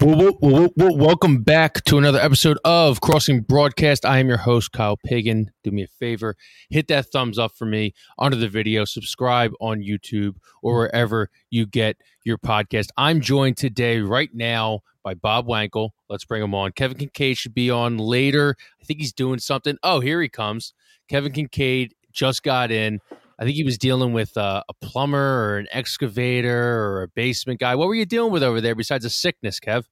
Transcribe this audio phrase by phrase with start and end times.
[0.00, 4.06] Well, well, well, welcome back to another episode of Crossing Broadcast.
[4.06, 5.50] I am your host, Kyle Pagan.
[5.64, 6.36] Do me a favor,
[6.70, 11.66] hit that thumbs up for me under the video, subscribe on YouTube or wherever you
[11.66, 12.90] get your podcast.
[12.96, 15.90] I'm joined today, right now, by Bob Wankel.
[16.08, 16.70] Let's bring him on.
[16.70, 18.54] Kevin Kincaid should be on later.
[18.80, 19.78] I think he's doing something.
[19.82, 20.74] Oh, here he comes.
[21.08, 23.00] Kevin Kincaid just got in.
[23.38, 27.60] I think he was dealing with uh, a plumber or an excavator or a basement
[27.60, 27.74] guy.
[27.74, 29.84] What were you dealing with over there besides a sickness, Kev?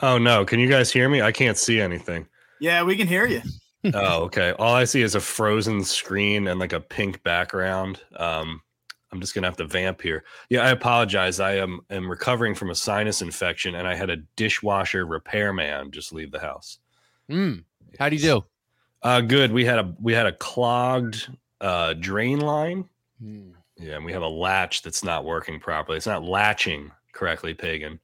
[0.00, 0.44] Oh no!
[0.44, 1.22] Can you guys hear me?
[1.22, 2.26] I can't see anything.
[2.60, 3.42] Yeah, we can hear you.
[3.94, 4.52] oh, okay.
[4.58, 8.00] All I see is a frozen screen and like a pink background.
[8.16, 8.62] Um,
[9.12, 10.24] I'm just gonna have to vamp here.
[10.48, 11.38] Yeah, I apologize.
[11.38, 16.12] I am am recovering from a sinus infection, and I had a dishwasher repairman just
[16.12, 16.78] leave the house.
[17.30, 17.64] Mm.
[17.98, 18.44] How do you do?
[19.02, 19.52] Uh, good.
[19.52, 21.28] We had a we had a clogged
[21.62, 22.88] uh, drain line.
[23.22, 23.52] Mm.
[23.78, 25.96] Yeah, and we have a latch that's not working properly.
[25.96, 27.98] It's not latching correctly, pagan.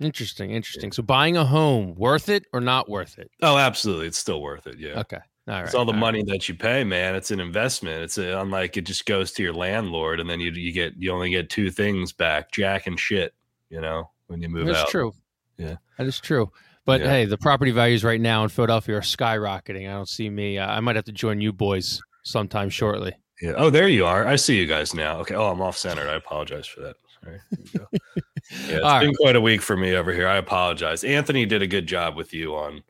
[0.00, 0.92] Interesting, interesting.
[0.92, 3.30] So buying a home, worth it or not worth it?
[3.40, 4.08] Oh, absolutely.
[4.08, 4.78] It's still worth it.
[4.78, 5.00] Yeah.
[5.00, 5.20] Okay.
[5.46, 5.64] All right.
[5.64, 6.28] It's all the all money right.
[6.28, 7.14] that you pay, man.
[7.14, 8.02] It's an investment.
[8.02, 11.12] It's a, unlike it just goes to your landlord, and then you you get you
[11.12, 13.34] only get two things back: jack and shit.
[13.70, 14.82] You know, when you move That's out.
[14.82, 15.14] That's true.
[15.58, 15.76] Yeah.
[15.98, 16.50] That is true.
[16.84, 17.10] But Yeah.
[17.10, 19.88] hey, the property values right now in Philadelphia are skyrocketing.
[19.88, 20.58] I don't see me.
[20.58, 23.14] Uh, I might have to join you boys sometime shortly.
[23.40, 23.54] Yeah.
[23.56, 24.26] Oh, there you are.
[24.26, 25.18] I see you guys now.
[25.20, 25.34] Okay.
[25.34, 26.08] Oh, I'm off centered.
[26.08, 26.96] I apologize for that.
[27.22, 27.40] Sorry.
[27.50, 27.86] There you go.
[28.68, 30.28] Yeah, it's All been quite a week for me over here.
[30.28, 31.02] I apologize.
[31.02, 32.82] Anthony did a good job with you on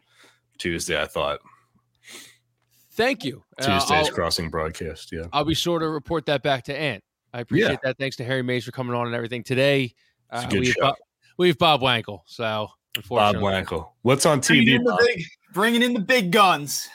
[0.58, 1.00] Tuesday.
[1.00, 1.38] I thought
[2.94, 3.42] Thank you.
[3.58, 5.10] Uh, Tuesday's I'll, crossing broadcast.
[5.10, 5.24] Yeah.
[5.32, 7.02] I'll be sure to report that back to Ant.
[7.32, 7.98] I appreciate that.
[7.98, 9.94] Thanks to Harry Mayes for coming on and everything today.
[10.30, 10.76] Uh, we, have.
[10.80, 10.94] Bob,
[11.36, 12.20] we have Bob Wankel.
[12.26, 12.68] So
[13.08, 13.88] Bob Wankel.
[14.02, 14.76] What's on Bringing TV?
[14.76, 16.88] in, the big, bringing in the big guns.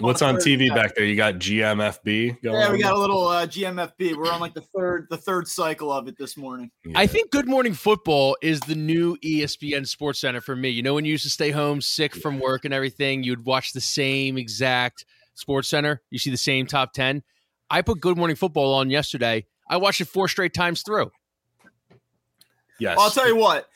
[0.00, 0.76] What's on third TV set.
[0.76, 1.04] back there?
[1.04, 4.16] You got GMFB going Yeah, we got a little uh, GMFB.
[4.16, 6.72] We're on like the third the third cycle of it this morning.
[6.84, 6.98] Yeah.
[6.98, 10.70] I think Good Morning Football is the new ESPN Sports Center for me.
[10.70, 13.72] You know, when you used to stay home sick from work and everything, you'd watch
[13.72, 16.02] the same exact Sports Center.
[16.10, 17.22] You see the same top 10.
[17.70, 19.46] I put Good Morning Football on yesterday.
[19.68, 21.12] I watched it four straight times through.
[22.80, 22.98] yes.
[22.98, 23.68] I'll tell you what.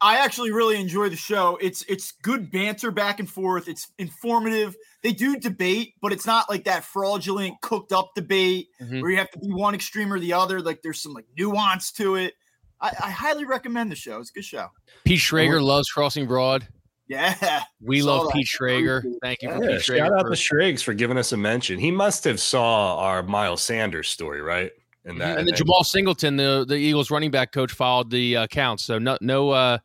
[0.00, 1.58] I actually really enjoy the show.
[1.60, 3.68] It's it's good banter back and forth.
[3.68, 4.76] It's informative.
[5.02, 9.02] They do debate, but it's not like that fraudulent cooked up debate Mhm.
[9.02, 10.60] where you have to be one extreme or the other.
[10.60, 12.34] Like there's some like nuance to it.
[12.80, 14.20] I, I highly recommend the show.
[14.20, 14.68] It's a good show.
[15.04, 16.68] Pete Schrager loves Crossing Broad.
[17.08, 17.62] Yeah.
[17.80, 18.34] We love that.
[18.34, 19.02] Pete Schrager.
[19.22, 19.96] Thank you for Yeah, Pete Schrager.
[19.98, 21.78] shout out for- to Schrags for giving us a mention.
[21.78, 24.70] He must have saw our Miles Sanders story, right?
[25.08, 28.46] And that, and then Jemal Singleton, the the Eagles running back coach, followed the uh,
[28.46, 28.80] count.
[28.80, 29.78] So no no uh,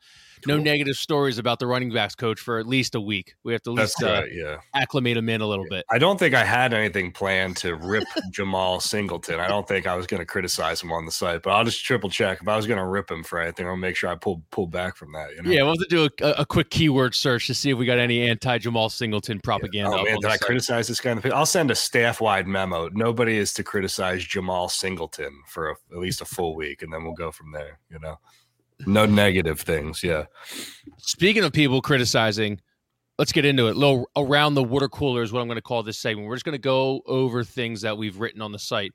[0.48, 3.36] no negative stories about the running backs coach for at least a week.
[3.44, 4.24] We have to at least uh.
[4.32, 4.58] Yeah.
[4.74, 5.86] acclimate him in a little bit.
[5.92, 9.40] I don't think I had anything planned to rip Jemal Singleton.
[9.40, 11.84] I don't think I was going to criticize him on the site, but I'll just
[11.84, 12.40] triple check.
[12.42, 14.68] If I was going to rip him for anything, I'll make sure I pull pull
[14.68, 15.36] back from that.
[15.36, 15.52] You know?
[15.52, 18.00] Yeah, we'll have to do a, a quick keyword search to see if we got
[18.00, 19.98] any anti Jemal Singleton propaganda.
[19.98, 20.42] Oh man, did I site.
[20.42, 21.12] criticize this guy?
[21.12, 22.90] In the, I'll send a staff-wide memo.
[22.94, 27.04] Nobody is to criticize Jemal Singleton for a, at least a full week, and then
[27.04, 27.80] we'll go from there.
[27.90, 28.20] You know,
[28.86, 30.04] no negative things.
[30.04, 30.26] Yeah.
[30.98, 32.60] Speaking of people criticizing,
[33.18, 33.76] let's get into it.
[33.76, 36.28] Little around the water cooler is what I'm going to call this segment.
[36.28, 38.92] We're just going to go over things that we've written on the site.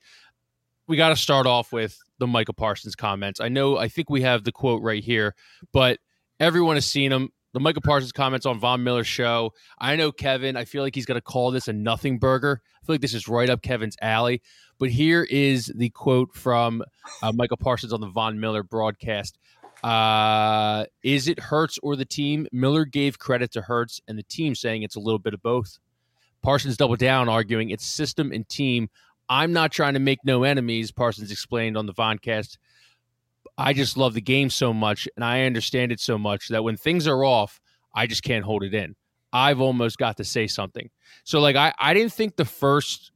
[0.87, 3.39] We got to start off with the Michael Parsons comments.
[3.39, 5.35] I know, I think we have the quote right here,
[5.71, 5.99] but
[6.39, 7.29] everyone has seen them.
[7.53, 9.53] The Michael Parsons comments on Von Miller's show.
[9.79, 10.55] I know Kevin.
[10.55, 12.61] I feel like he's going to call this a nothing burger.
[12.81, 14.41] I feel like this is right up Kevin's alley.
[14.77, 16.83] But here is the quote from
[17.23, 19.39] uh, Michael Parsons on the Von Miller broadcast.
[19.83, 22.47] Uh, is it Hurts or the team?
[22.51, 25.77] Miller gave credit to Hurts and the team, saying it's a little bit of both.
[26.41, 28.89] Parsons doubled down, arguing it's system and team.
[29.29, 32.57] I'm not trying to make no enemies, Parsons explained on the Voncast.
[33.57, 36.77] I just love the game so much and I understand it so much that when
[36.77, 37.59] things are off,
[37.93, 38.95] I just can't hold it in.
[39.33, 40.89] I've almost got to say something.
[41.23, 43.11] So like I, I didn't think the first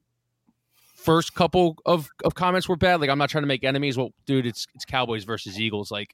[0.95, 3.01] first couple of, of comments were bad.
[3.01, 3.97] Like I'm not trying to make enemies.
[3.97, 5.91] Well, dude, it's it's Cowboys versus Eagles.
[5.91, 6.13] Like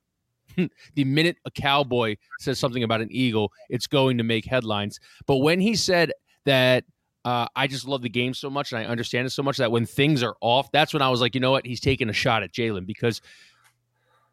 [0.95, 4.99] the minute a cowboy says something about an eagle, it's going to make headlines.
[5.25, 6.11] But when he said
[6.45, 6.85] that
[7.25, 9.71] uh, I just love the game so much and I understand it so much that
[9.71, 11.65] when things are off, that's when I was like, you know what?
[11.65, 13.21] He's taking a shot at Jalen because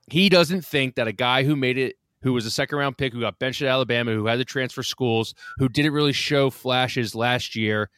[0.08, 3.12] he doesn't think that a guy who made it, who was a second round pick,
[3.12, 7.14] who got benched at Alabama, who had to transfer schools, who didn't really show flashes
[7.14, 7.90] last year,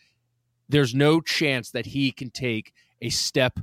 [0.68, 3.60] there's no chance that he can take a step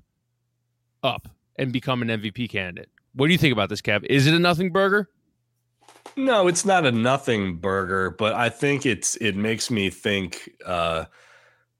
[1.03, 1.27] up
[1.57, 2.89] and become an MVP candidate.
[3.15, 4.05] What do you think about this, Kev?
[4.09, 5.09] Is it a nothing burger?
[6.17, 11.05] No, it's not a nothing burger, but I think it's it makes me think uh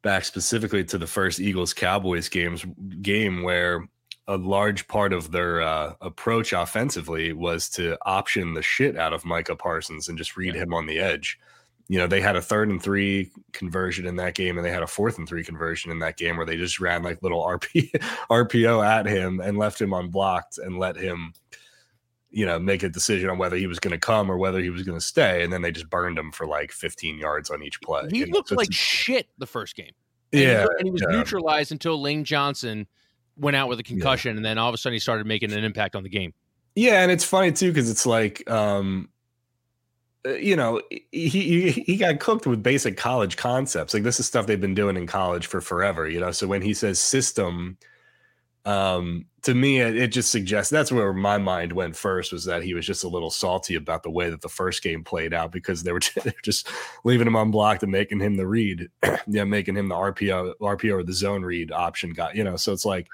[0.01, 2.63] back specifically to the first Eagles Cowboys games
[3.01, 3.87] game where
[4.27, 9.25] a large part of their uh, approach offensively was to option the shit out of
[9.25, 10.61] Micah Parsons and just read yeah.
[10.61, 11.39] him on the edge.
[11.87, 14.81] You know, they had a third and three conversion in that game, and they had
[14.81, 17.91] a fourth and three conversion in that game where they just ran like little RP,
[18.29, 21.33] RPO at him and left him unblocked and let him,
[22.31, 24.71] you know, make a decision on whether he was going to come or whether he
[24.71, 25.43] was going to stay.
[25.43, 28.07] And then they just burned him for like 15 yards on each play.
[28.09, 28.55] He you looked know?
[28.55, 29.91] so like shit the first game.
[30.33, 30.61] And yeah.
[30.63, 31.15] He, and he was yeah.
[31.15, 32.87] neutralized until Lane Johnson
[33.37, 34.37] went out with a concussion, yeah.
[34.37, 36.33] and then all of a sudden he started making an impact on the game.
[36.75, 39.09] Yeah, and it's funny too because it's like, um,
[40.25, 43.93] you know, he, he he got cooked with basic college concepts.
[43.93, 46.07] Like this is stuff they've been doing in college for forever.
[46.07, 47.77] You know, so when he says system,
[48.65, 52.63] um, to me it, it just suggests that's where my mind went first was that
[52.63, 55.51] he was just a little salty about the way that the first game played out
[55.51, 56.67] because they were, they were just
[57.03, 58.89] leaving him unblocked and making him the read,
[59.27, 62.31] yeah, making him the RPO RPO or the zone read option guy.
[62.33, 63.07] You know, so it's like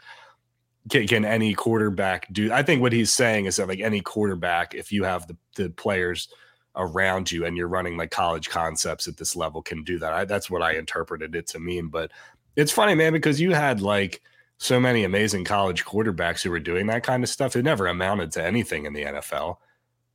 [0.89, 4.73] can, can, any quarterback do i think what he's saying is that like any quarterback
[4.73, 6.27] if you have the, the players
[6.75, 10.25] around you and you're running like college concepts at this level can do that I,
[10.25, 12.11] that's what i interpreted it to mean but
[12.55, 14.21] it's funny man because you had like
[14.57, 18.31] so many amazing college quarterbacks who were doing that kind of stuff it never amounted
[18.33, 19.57] to anything in the nfl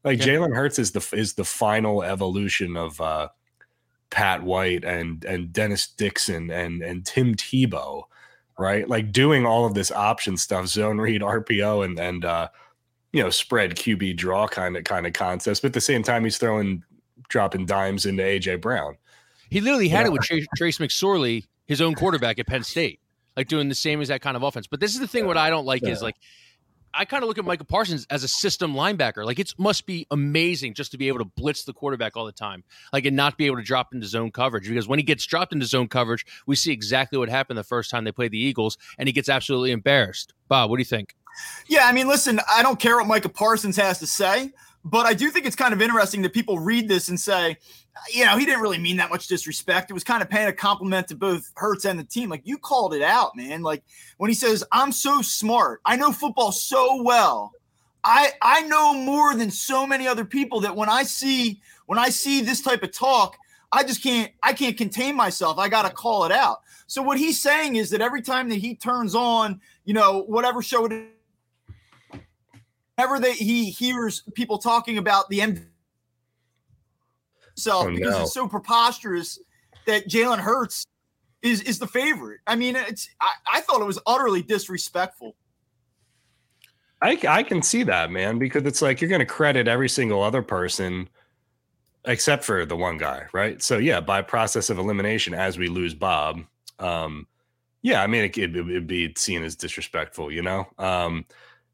[0.02, 0.26] like yeah.
[0.26, 3.28] jalen hurts is the is the final evolution of uh
[4.08, 8.04] pat white and and dennis dixon and and tim tebow
[8.58, 8.88] right?
[8.88, 12.48] Like doing all of this option stuff, zone read, RPO, and and uh,
[13.16, 15.60] you know spread QB draw kind of kind of concepts.
[15.60, 16.84] But at the same time, he's throwing
[17.30, 18.98] dropping dimes into AJ Brown.
[19.48, 20.06] He literally had yeah.
[20.08, 23.00] it with Trace, Trace McSorley, his own quarterback at Penn State,
[23.34, 24.66] like doing the same as that kind of offense.
[24.66, 25.92] But this is the thing: what I don't like yeah.
[25.92, 26.16] is like
[26.92, 29.24] I kind of look at Michael Parsons as a system linebacker.
[29.24, 32.32] Like it must be amazing just to be able to blitz the quarterback all the
[32.32, 34.68] time, like and not be able to drop into zone coverage.
[34.68, 37.90] Because when he gets dropped into zone coverage, we see exactly what happened the first
[37.90, 40.34] time they played the Eagles, and he gets absolutely embarrassed.
[40.48, 41.14] Bob, what do you think?
[41.66, 44.52] Yeah, I mean, listen, I don't care what Micah Parsons has to say.
[44.86, 47.58] But I do think it's kind of interesting that people read this and say,
[48.14, 49.90] you know, he didn't really mean that much disrespect.
[49.90, 52.30] It was kind of paying a compliment to both Hurts and the team.
[52.30, 53.62] Like you called it out, man.
[53.62, 53.82] Like
[54.18, 55.80] when he says, "I'm so smart.
[55.84, 57.52] I know football so well.
[58.04, 62.10] I I know more than so many other people that when I see when I
[62.10, 63.36] see this type of talk,
[63.72, 65.58] I just can't I can't contain myself.
[65.58, 68.56] I got to call it out." So what he's saying is that every time that
[68.58, 71.08] he turns on, you know, whatever show it
[72.96, 75.66] whenever they, he hears people talking about the MVP
[77.54, 78.22] himself oh, because no.
[78.22, 79.38] it's so preposterous
[79.86, 80.86] that Jalen Hurts
[81.42, 82.40] is is the favorite.
[82.46, 85.36] I mean, it's I, I thought it was utterly disrespectful.
[87.02, 90.22] I, I can see that, man, because it's like you're going to credit every single
[90.22, 91.08] other person
[92.06, 93.62] except for the one guy, right?
[93.62, 96.40] So, yeah, by process of elimination, as we lose Bob,
[96.78, 97.26] um,
[97.82, 100.66] yeah, I mean, it, it, it'd be seen as disrespectful, you know?
[100.78, 101.26] Um,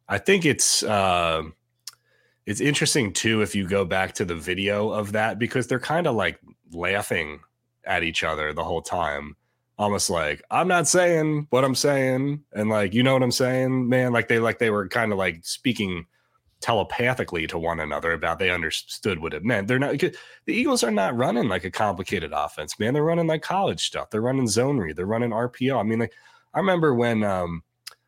[0.08, 1.42] I think it's uh,
[2.46, 6.06] it's interesting too if you go back to the video of that because they're kind
[6.06, 6.38] of like
[6.72, 7.40] laughing
[7.84, 9.36] at each other the whole time.
[9.78, 13.88] Almost like i'm not saying what i'm saying and like you know what i'm saying
[13.88, 14.12] man?
[14.12, 16.06] Like they like they were kind of like speaking
[16.60, 19.66] telepathically to one another about they understood what it meant.
[19.66, 20.12] They're not the
[20.46, 22.94] eagles are not running like a complicated offense man.
[22.94, 24.10] They're running like college stuff.
[24.10, 24.94] They're running zone read.
[24.94, 26.12] They're running rpo i mean like
[26.54, 27.62] i remember when um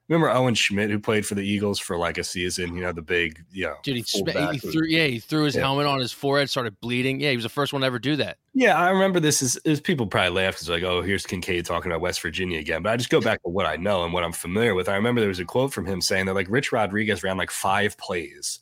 [0.09, 2.75] Remember Owen Schmidt, who played for the Eagles for like a season?
[2.75, 5.62] You know, the big, you know, Dude, he, he threw, yeah, he threw his yeah.
[5.62, 7.21] helmet on his forehead, started bleeding.
[7.21, 8.37] Yeah, he was the first one to ever do that.
[8.53, 9.41] Yeah, I remember this.
[9.41, 12.82] Is, is people probably laugh because like, oh, here's Kincaid talking about West Virginia again.
[12.82, 14.91] But I just go back to what I know and what I'm familiar with.
[14.91, 17.51] I remember there was a quote from him saying that like Rich Rodriguez ran like
[17.51, 18.61] five plays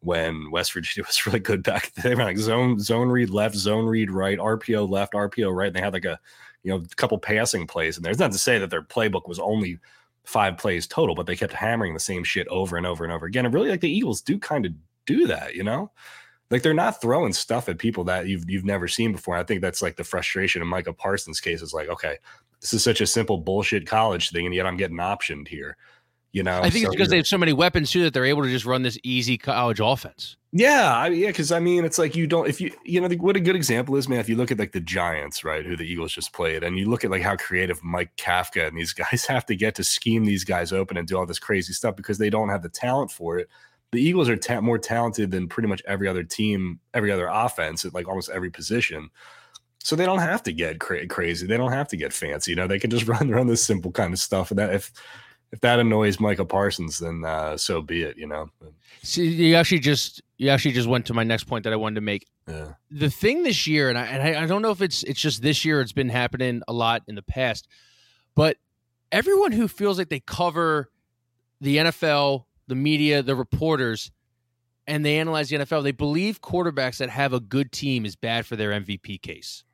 [0.00, 1.90] when West Virginia was really good back.
[1.94, 5.68] They ran like zone zone read left, zone read right, RPO left, RPO right.
[5.68, 6.20] And they had like a
[6.64, 7.96] you know a couple passing plays.
[7.96, 9.78] And there's not to say that their playbook was only
[10.26, 13.26] five plays total, but they kept hammering the same shit over and over and over
[13.26, 13.46] again.
[13.46, 14.72] And really, like the Eagles do kind of
[15.06, 15.90] do that, you know?
[16.50, 19.36] Like they're not throwing stuff at people that you've you've never seen before.
[19.36, 22.18] I think that's like the frustration in Micah Parsons' case is like, okay,
[22.60, 25.76] this is such a simple bullshit college thing, and yet I'm getting optioned here.
[26.36, 28.26] You know, I think so it's because they have so many weapons too that they're
[28.26, 30.36] able to just run this easy college offense.
[30.52, 33.36] Yeah, I, yeah, because I mean, it's like you don't if you you know what
[33.36, 34.18] a good example is, man.
[34.18, 36.90] If you look at like the Giants, right, who the Eagles just played, and you
[36.90, 40.26] look at like how creative Mike Kafka and these guys have to get to scheme
[40.26, 43.10] these guys open and do all this crazy stuff because they don't have the talent
[43.10, 43.48] for it.
[43.92, 47.86] The Eagles are ta- more talented than pretty much every other team, every other offense
[47.86, 49.08] at like almost every position.
[49.78, 51.46] So they don't have to get cra- crazy.
[51.46, 52.50] They don't have to get fancy.
[52.50, 54.50] You know, they can just run run this simple kind of stuff.
[54.50, 54.92] And that if
[55.52, 58.16] if that annoys Micah Parsons, then uh, so be it.
[58.16, 58.50] You know.
[59.02, 61.96] See, you actually just you actually just went to my next point that I wanted
[61.96, 62.26] to make.
[62.48, 62.74] Yeah.
[62.90, 65.42] The thing this year, and I and I, I don't know if it's it's just
[65.42, 65.80] this year.
[65.80, 67.68] It's been happening a lot in the past,
[68.34, 68.56] but
[69.12, 70.90] everyone who feels like they cover
[71.60, 74.10] the NFL, the media, the reporters,
[74.86, 78.46] and they analyze the NFL, they believe quarterbacks that have a good team is bad
[78.46, 79.64] for their MVP case.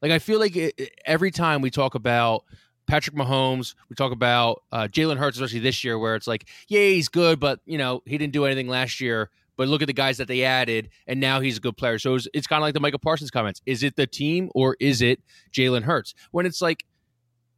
[0.00, 2.44] Like I feel like it, every time we talk about
[2.92, 6.88] Patrick Mahomes, we talk about uh, Jalen Hurts, especially this year, where it's like, yeah,
[6.88, 9.30] he's good, but you know he didn't do anything last year.
[9.56, 11.98] But look at the guys that they added, and now he's a good player.
[11.98, 14.76] So it's, it's kind of like the Michael Parsons comments: is it the team or
[14.78, 15.22] is it
[15.54, 16.12] Jalen Hurts?
[16.32, 16.84] When it's like,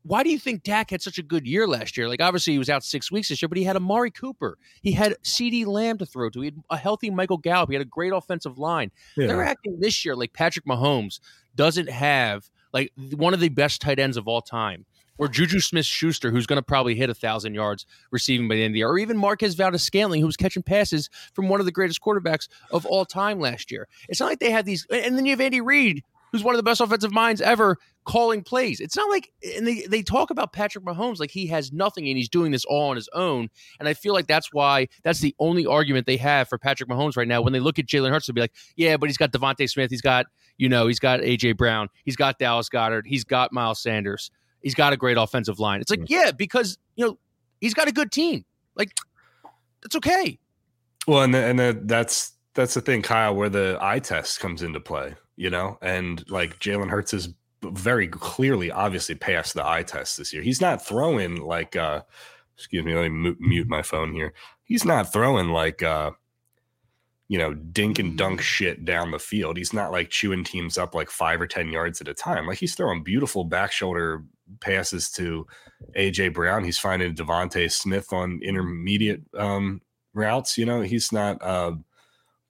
[0.05, 2.09] why do you think Dak had such a good year last year?
[2.09, 4.57] Like, obviously, he was out six weeks this year, but he had Amari Cooper.
[4.83, 6.41] He had CeeDee Lamb to throw to.
[6.43, 7.71] He had a healthy Michael Gallup.
[7.71, 8.93] He had a great offensive line.
[9.17, 9.27] Yeah.
[9.27, 11.19] They're acting this year like Patrick Mahomes
[11.57, 14.87] doesn't have like one of the best tight ends of all time
[15.19, 18.63] or Juju Smith Schuster, who's going to probably hit a thousand yards receiving by the
[18.63, 21.67] end of the year, or even Marquez Valdes-Scantling, who was catching passes from one of
[21.67, 23.89] the greatest quarterbacks of all time last year.
[24.09, 26.03] It's not like they had these, and then you have Andy Reid,
[26.33, 28.81] who's one of the best offensive minds ever, calling plays.
[28.81, 32.17] It's not like, and they, they talk about Patrick Mahomes like he has nothing and
[32.17, 33.49] he's doing this all on his own.
[33.79, 37.17] And I feel like that's why that's the only argument they have for Patrick Mahomes
[37.17, 37.41] right now.
[37.41, 39.91] When they look at Jalen Hurts, they'll be like, yeah, but he's got DeVonta Smith,
[39.91, 40.27] he's got,
[40.59, 43.07] you know, he's got AJ Brown, he's got Dallas Goedert.
[43.07, 44.31] he's got Miles Sanders.
[44.65, 45.81] He's got a great offensive line.
[45.81, 46.09] It's like, mm.
[46.09, 47.19] yeah, because you know
[47.61, 48.45] he's got a good team.
[48.75, 48.91] Like,
[49.85, 50.41] it's okay.
[51.07, 54.63] Well, and the, and the, that's that's the thing, Kyle, where the eye test comes
[54.63, 55.15] into play.
[55.37, 57.29] You know, and like Jalen Hurts is
[57.63, 60.43] very clearly, obviously, passed the eye test this year.
[60.43, 62.03] He's not throwing like, uh
[62.57, 64.35] excuse me, let me mute my phone here.
[64.65, 65.83] He's not throwing like.
[65.83, 66.11] uh
[67.35, 68.45] you know, dink and dunk mm.
[68.45, 69.57] shit down the field.
[69.57, 72.47] He's not like chewing teams up like five or 10 yards at a time.
[72.47, 74.23] Like he's throwing beautiful back shoulder
[74.61, 75.45] passes to
[75.97, 76.63] AJ Brown.
[76.63, 80.57] He's finding DeVonta Smith on intermediate um, routes.
[80.57, 81.43] You know, he's not.
[81.43, 81.73] Uh,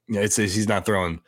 [0.09, 1.23] it's he's not throwing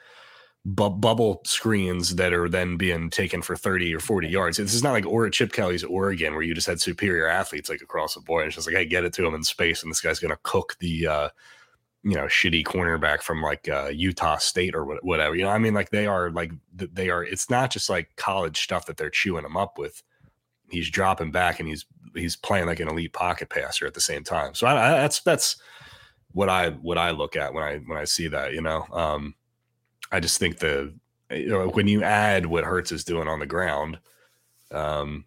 [0.66, 4.58] bu- bubble screens that are then being taken for thirty or forty yards.
[4.58, 7.80] This is not like or Chip Kelly's Oregon where you just had superior athletes like
[7.80, 8.46] across the board.
[8.46, 10.40] It's just like, hey, get it to him in space, and this guy's going to
[10.42, 11.06] cook the.
[11.06, 11.28] Uh,
[12.06, 15.34] you know, shitty cornerback from like uh, Utah State or whatever.
[15.34, 17.24] You know, I mean, like they are like they are.
[17.24, 20.02] It's not just like college stuff that they're chewing them up with
[20.70, 21.84] he's dropping back and he's
[22.14, 24.54] he's playing like an elite pocket passer at the same time.
[24.54, 25.56] So I, I, that's that's
[26.32, 28.52] what I what I look at when I when I see that.
[28.52, 29.34] You know, um,
[30.12, 30.94] I just think the
[31.30, 33.98] you know when you add what Hurts is doing on the ground,
[34.70, 35.24] um,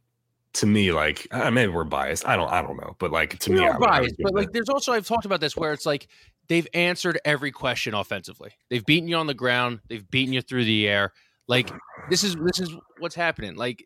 [0.53, 2.27] to me, like uh, maybe we're biased.
[2.27, 4.15] I don't I don't know, but like to We're me, biased.
[4.19, 6.07] But like, there's also I've talked about this where it's like
[6.49, 8.51] they've answered every question offensively.
[8.69, 9.79] They've beaten you on the ground.
[9.87, 11.13] They've beaten you through the air.
[11.47, 11.71] Like
[12.09, 13.55] this is this is what's happening.
[13.55, 13.85] Like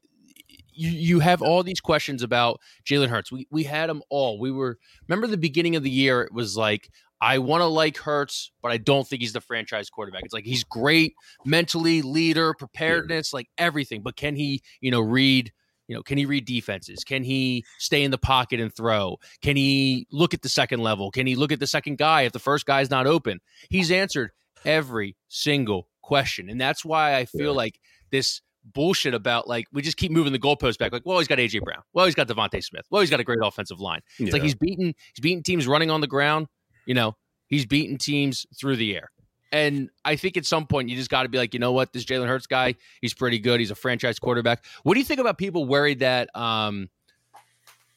[0.75, 3.31] you, you have all these questions about Jalen Hurts.
[3.31, 4.39] We we had them all.
[4.39, 6.21] We were remember the beginning of the year.
[6.21, 6.89] It was like
[7.21, 10.23] I want to like Hurts, but I don't think he's the franchise quarterback.
[10.25, 11.13] It's like he's great
[11.45, 14.01] mentally, leader, preparedness, like everything.
[14.01, 15.51] But can he, you know, read?
[15.93, 17.03] You know, can he read defenses?
[17.03, 19.17] Can he stay in the pocket and throw?
[19.43, 21.11] Can he look at the second level?
[21.11, 23.41] Can he look at the second guy if the first guy's not open?
[23.69, 24.31] He's answered
[24.65, 27.57] every single question, and that's why I feel yeah.
[27.57, 30.91] like this bullshit about like we just keep moving the goalpost back.
[30.91, 31.83] Like, well, he's got AJ Brown.
[31.93, 32.87] Well, he's got DeVonta Smith.
[32.89, 34.01] Well, he's got a great offensive line.
[34.17, 34.33] It's yeah.
[34.33, 36.47] like he's beating he's beating teams running on the ground.
[36.87, 37.15] You know,
[37.49, 39.11] he's beating teams through the air.
[39.53, 41.93] And I think at some point you just got to be like, you know what,
[41.93, 43.59] this Jalen Hurts guy, he's pretty good.
[43.59, 44.65] He's a franchise quarterback.
[44.81, 46.89] What do you think about people worried that um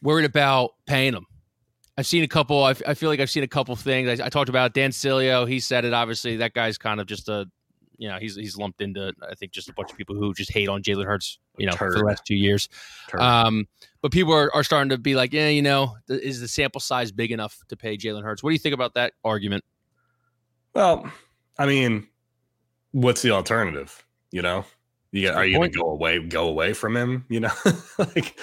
[0.03, 1.27] worried about paying him?
[1.99, 2.63] I've seen a couple.
[2.63, 4.21] I, feel like I've seen a couple things.
[4.21, 5.49] I, I talked about Dan Sileo.
[5.49, 5.95] He said it.
[5.95, 7.47] Obviously, that guy's kind of just a
[7.99, 10.53] you know, he's he's lumped into I think just a bunch of people who just
[10.53, 11.95] hate on Jalen Hurts, you know, Turd.
[11.95, 12.69] for the last two years.
[13.19, 13.67] Um,
[14.03, 16.83] but people are, are starting to be like, yeah, you know, th- is the sample
[16.83, 18.43] size big enough to pay Jalen Hurts?
[18.43, 19.65] What do you think about that argument?
[20.75, 21.11] Well,
[21.59, 22.07] I mean,
[22.93, 24.05] what's the alternative?
[24.31, 24.65] You know,
[25.13, 27.25] you got, are you going to go away go away from him?
[27.29, 27.53] You know,
[27.99, 28.39] like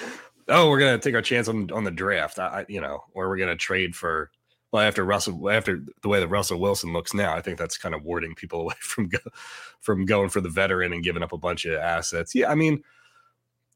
[0.48, 2.38] oh, we're going to take our chance on on the draft.
[2.38, 4.30] I, you know, or we're going to trade for
[4.74, 7.94] well, after Russell, after the way that Russell Wilson looks now, I think that's kind
[7.94, 9.20] of warding people away from go,
[9.80, 12.34] from going for the veteran and giving up a bunch of assets.
[12.34, 12.82] Yeah, I mean,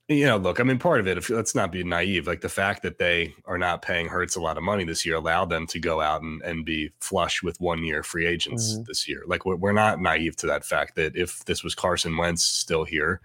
[0.08, 2.48] you know, look, I mean, part of it, if let's not be naive, like the
[2.48, 5.66] fact that they are not paying Hurts a lot of money this year allowed them
[5.66, 8.84] to go out and, and be flush with one year free agents mm-hmm.
[8.86, 9.22] this year.
[9.26, 12.84] Like we're, we're not naive to that fact that if this was Carson Wentz still
[12.84, 13.20] here,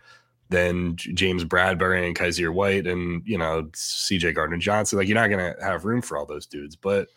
[0.50, 5.30] then James Bradberry and Kyzir White and you know CJ Gardner Johnson, like you're not
[5.30, 6.76] gonna have room for all those dudes.
[6.76, 7.08] But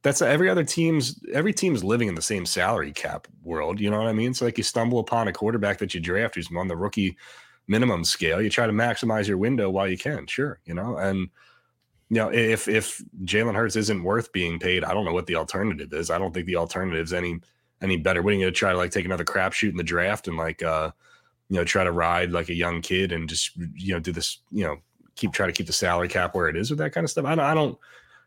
[0.00, 3.80] that's every other team's every team's living in the same salary cap world.
[3.80, 4.32] You know what I mean?
[4.32, 7.18] So like you stumble upon a quarterback that you draft who's on the rookie
[7.72, 10.26] minimum scale, you try to maximize your window while you can.
[10.26, 11.28] Sure, you know, and
[12.10, 15.36] you know if if Jalen Hurts isn't worth being paid, I don't know what the
[15.36, 16.10] alternative is.
[16.10, 17.40] I don't think the alternative is any
[17.80, 18.20] any better.
[18.20, 20.92] Are you to try to like take another crapshoot in the draft and like uh
[21.48, 24.38] you know try to ride like a young kid and just you know do this
[24.50, 24.76] you know
[25.16, 27.24] keep try to keep the salary cap where it is with that kind of stuff?
[27.24, 27.78] I don't I don't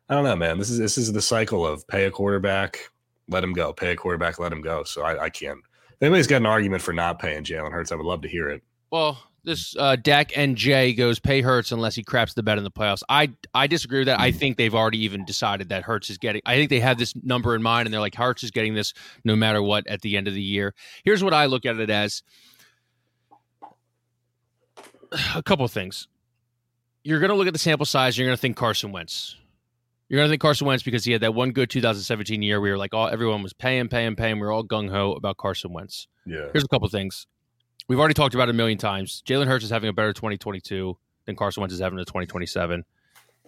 [0.10, 0.58] I don't know, man.
[0.58, 2.90] This is this is the cycle of pay a quarterback,
[3.30, 3.74] let him go.
[3.74, 4.84] Pay a quarterback, let him go.
[4.84, 5.60] So I, I can't.
[5.60, 8.50] If anybody's got an argument for not paying Jalen Hurts, I would love to hear
[8.50, 8.62] it.
[8.92, 12.72] Well, this uh, Dak Jay goes pay Hurts unless he craps the bed in the
[12.72, 13.04] playoffs.
[13.08, 14.20] I I disagree with that.
[14.20, 16.42] I think they've already even decided that Hurts is getting.
[16.46, 18.94] I think they have this number in mind, and they're like Hurts is getting this
[19.24, 20.74] no matter what at the end of the year.
[21.04, 22.24] Here's what I look at it as:
[25.36, 26.08] a couple of things.
[27.04, 28.18] You're going to look at the sample size.
[28.18, 29.36] You're going to think Carson Wentz.
[30.10, 32.60] You're going to think Carson Wentz because he had that one good 2017 year.
[32.60, 34.36] We were like, all everyone was paying, paying, paying.
[34.36, 36.08] We were all gung ho about Carson Wentz.
[36.26, 36.48] Yeah.
[36.52, 37.28] Here's a couple of things.
[37.88, 39.22] We've already talked about it a million times.
[39.26, 42.84] Jalen Hurts is having a better 2022 than Carson Wentz is having a 2027.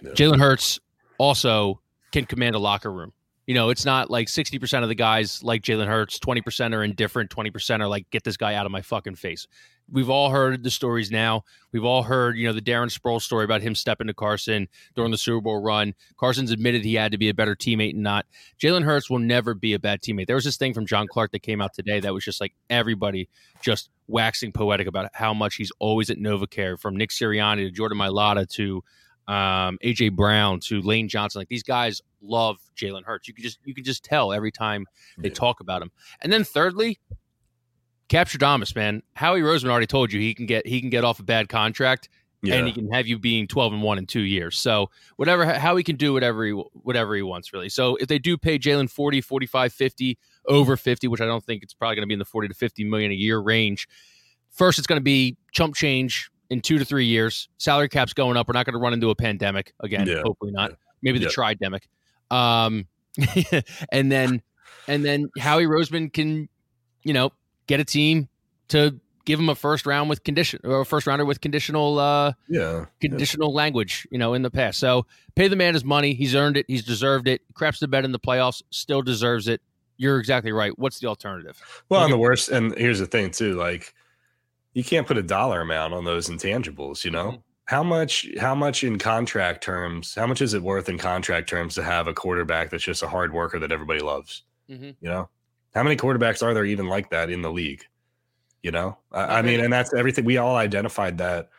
[0.01, 0.11] Yeah.
[0.11, 0.79] Jalen Hurts
[1.17, 3.13] also can command a locker room.
[3.47, 7.29] You know, it's not like 60% of the guys like Jalen Hurts, 20% are indifferent,
[7.29, 9.47] 20% are like, get this guy out of my fucking face.
[9.89, 11.43] We've all heard the stories now.
[11.71, 15.11] We've all heard, you know, the Darren Sproles story about him stepping to Carson during
[15.11, 15.93] the Super Bowl run.
[16.17, 18.25] Carson's admitted he had to be a better teammate and not.
[18.59, 20.27] Jalen Hurts will never be a bad teammate.
[20.27, 22.53] There was this thing from John Clark that came out today that was just like
[22.69, 23.29] everybody
[23.61, 27.97] just waxing poetic about how much he's always at NovaCare, from Nick Sirianni to Jordan
[27.97, 28.83] Mailata to
[29.27, 31.39] um, AJ Brown to Lane Johnson.
[31.39, 33.27] Like these guys love Jalen Hurts.
[33.27, 34.85] You can just you can just tell every time
[35.17, 35.35] they Yeah.
[35.35, 35.91] talk about him.
[36.21, 36.99] And then thirdly,
[38.09, 39.03] Capture Damas, man.
[39.15, 42.07] Howie Roseman already told you he can get he can get off a bad contract
[42.41, 42.55] Yeah.
[42.55, 44.57] and he can have you being 12 and 1 in 2 years.
[44.57, 47.67] So, whatever how he can do whatever he whatever he wants really.
[47.69, 51.63] So, if they do pay Jalen 40, 45, 50, over 50, which I don't think
[51.63, 53.87] it's probably going to be in the 40 to 50 million a year range.
[54.51, 57.49] First, it's going to be chump change in 2 to 3 years.
[57.57, 58.47] Salary cap's going up.
[58.47, 60.21] We're not going to run into a pandemic again, Yeah.
[60.23, 60.71] hopefully not.
[61.01, 61.53] Maybe the Yeah.
[61.53, 61.81] tridemic.
[62.33, 62.87] Um
[63.91, 64.41] and then
[64.87, 66.47] and then Howie Roseman can,
[67.03, 67.31] you know,
[67.67, 68.27] get a team
[68.69, 72.31] to give him a first round with condition or a first rounder with conditional uh
[72.47, 72.85] yeah.
[73.01, 74.79] conditional language, you know, in the past.
[74.79, 75.05] So
[75.35, 76.13] pay the man his money.
[76.13, 76.65] He's earned it.
[76.67, 77.41] He's deserved it.
[77.53, 78.61] Craps the bed in the playoffs.
[78.71, 79.61] Still deserves it.
[79.97, 80.77] You're exactly right.
[80.79, 81.61] What's the alternative?
[81.89, 83.93] Well, and the worst, and here's the thing too, like
[84.73, 87.31] you can't put a dollar amount on those intangibles, you know?
[87.31, 87.41] Mhm.
[87.65, 91.75] How much how much in contract terms, how much is it worth in contract terms
[91.75, 94.43] to have a quarterback that's just a hard worker that everybody loves?
[94.69, 94.95] Mhm.
[95.01, 95.29] You know?
[95.77, 97.85] How many quarterbacks are there even like that in the league?
[98.63, 98.97] You know?
[99.11, 101.49] I, I mean, and that's everything we all identified that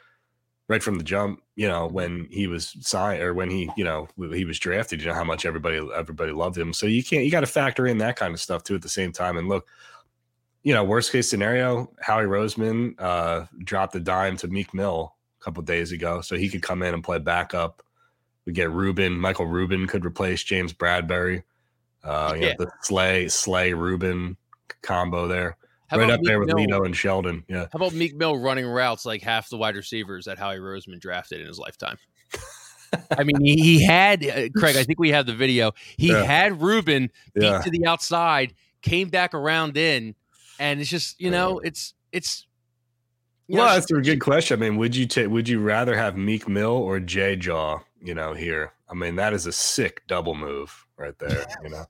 [0.69, 4.09] right from the jump, you know, when he was signed or when he, you know,
[4.33, 6.73] he was drafted, you know how much everybody everybody loved him.
[6.73, 8.89] So you can't you got to factor in that kind of stuff too at the
[8.89, 9.39] same time.
[9.39, 9.67] And look,
[10.63, 15.45] you know, worst case scenario, Howie Roseman uh dropped a dime to Meek Mill a
[15.45, 17.83] couple days ago, so he could come in and play backup.
[18.45, 21.45] We get Rubin, Michael Rubin could replace James Bradberry.
[22.05, 22.55] Uh, you know, Yeah.
[22.59, 24.37] the Slay Slay Rubin
[24.83, 25.57] combo there,
[25.89, 27.45] How right up there with Mill- Lito and Sheldon.
[27.49, 31.01] Yeah, How about Meek Mill running routes like half the wide receivers that Howie Roseman
[31.01, 31.97] drafted in his lifetime?
[33.19, 34.77] I mean, he, he had uh, Craig.
[34.77, 35.73] I think we have the video.
[35.97, 36.23] He Yeah.
[36.23, 37.61] had Rubin beat yeah.
[37.61, 40.15] to the outside, came back around in,
[40.59, 42.47] and it's just you know, it's it's.
[43.49, 44.59] know, well, it's that's a good question.
[44.59, 45.29] I mean, would you take?
[45.29, 47.81] Would you rather have Meek Mill or Jay Jaw?
[48.01, 48.73] You know, here.
[48.89, 51.47] I mean, that is a sick double move right there.
[51.65, 51.85] You know,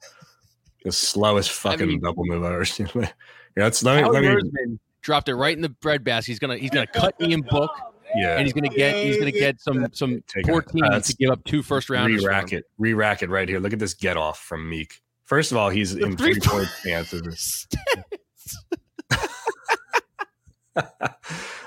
[0.84, 2.88] the slowest fucking mean- double move I've ever seen.
[2.94, 3.08] yeah,
[3.56, 6.32] that's let me, Howie let me Roseman dropped it right in the bread basket.
[6.32, 7.70] He's gonna he's gonna cut Ian Book,
[8.16, 8.36] yeah.
[8.36, 11.16] and he's gonna get he's gonna get some some Take poor a- team uh, to
[11.16, 12.22] give up two first rounders.
[12.22, 13.58] for re-rack it, re-rack it right here.
[13.60, 15.00] Look at this get off from Meek.
[15.24, 17.66] First of all, he's The in three three point stances.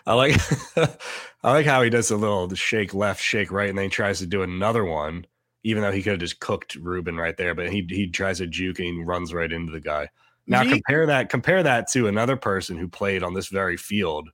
[0.06, 0.36] I like
[1.43, 4.19] I like how he does a little shake left, shake right, and then he tries
[4.19, 5.25] to do another one,
[5.63, 7.54] even though he could have just cooked Rubin right there.
[7.56, 10.10] But he he tries to juke and he runs right into the guy.
[10.47, 14.30] Now Meek- compare that compare that to another person who played on this very field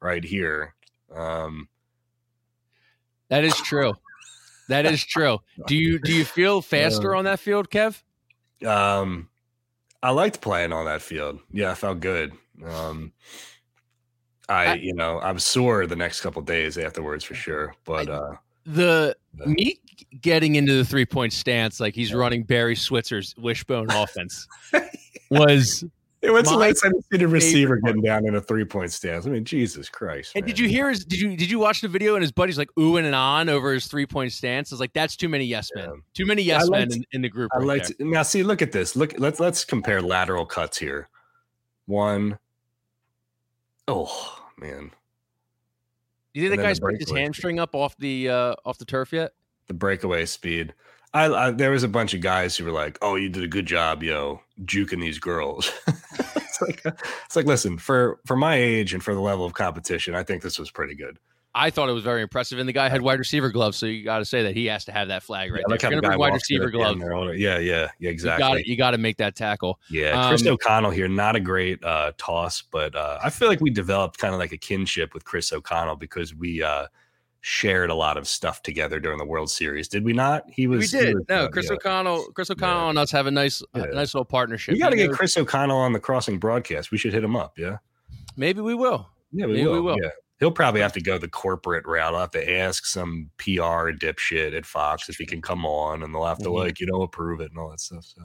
[0.00, 0.74] right here.
[1.14, 1.68] Um,
[3.28, 3.94] That is true.
[4.68, 5.38] That is true.
[5.66, 8.02] Do you do you feel faster on that field, Kev?
[8.66, 9.28] um,
[10.02, 11.40] I liked playing on that field.
[11.52, 12.32] Yeah, I felt good.
[12.64, 13.12] Um,
[14.48, 17.74] I, I- you know, I was sore the next couple days afterwards for sure.
[17.84, 18.34] But uh,
[18.66, 19.80] The me
[20.20, 24.46] getting into the three point stance like he's running Barry Switzer's wishbone offense
[25.30, 25.84] was.
[26.20, 28.92] it was the last time you a receiver favorite getting down in a three point
[28.92, 29.26] stance?
[29.26, 30.32] I mean, Jesus Christ.
[30.36, 31.04] And did you hear his?
[31.04, 33.72] Did you did you watch the video and his buddy's like oohing and on over
[33.72, 34.72] his three point stance?
[34.72, 35.84] I was like, that's too many yes men.
[35.86, 36.00] Yeah.
[36.14, 37.50] Too many yes men liked- in, in the group.
[37.54, 38.94] I right like to, now see, look at this.
[38.94, 41.08] Look, let's let's compare lateral cuts here.
[41.86, 42.38] One,
[43.88, 44.92] oh man,
[46.40, 49.12] you think that guy's the picked his hamstring up off the uh off the turf
[49.12, 49.32] yet?
[49.72, 50.74] the breakaway speed.
[51.14, 53.48] I, I there was a bunch of guys who were like, "Oh, you did a
[53.48, 55.70] good job, yo, juking these girls."
[56.36, 56.82] it's like
[57.26, 60.42] it's like listen for for my age and for the level of competition, I think
[60.42, 61.18] this was pretty good.
[61.54, 64.04] I thought it was very impressive, and the guy had wide receiver gloves, so you
[64.04, 65.74] got to say that he has to have that flag right Yeah, there.
[65.74, 66.98] like how If the you're gonna guy wide receiver gloves.
[67.00, 67.38] there on it.
[67.38, 68.62] Yeah, yeah, yeah, exactly.
[68.66, 69.78] You got to make that tackle.
[69.90, 73.60] Yeah, Chris Um, O'Connell here, not a great uh, toss, but uh, I feel like
[73.60, 76.86] we developed kind of like a kinship with Chris O'Connell because we uh,
[77.42, 79.88] shared a lot of stuff together during the World Series.
[79.88, 80.44] Did we not?
[80.48, 80.90] He was.
[80.90, 81.14] we he did.
[81.16, 81.74] was, No, uh, Chris yeah.
[81.74, 83.82] O'Connell, Chris O'Connell and us have a nice, Yeah.
[83.92, 84.72] nice little partnership.
[84.72, 86.90] We got to get Chris O'Connell on the Crossing broadcast.
[86.92, 87.58] We should hit him up.
[87.58, 87.76] Yeah,
[88.38, 89.06] Maybe we will.
[89.32, 89.72] yeah, we Maybe will.
[89.74, 89.96] we will.
[90.02, 90.08] Yeah.
[90.42, 92.14] He'll probably have to go the corporate route.
[92.14, 96.12] I'll have to ask some PR dipshit at Fox if he can come on, and
[96.12, 96.58] they'll have to Mhm.
[96.64, 98.04] like you know approve it and all that stuff.
[98.04, 98.24] So,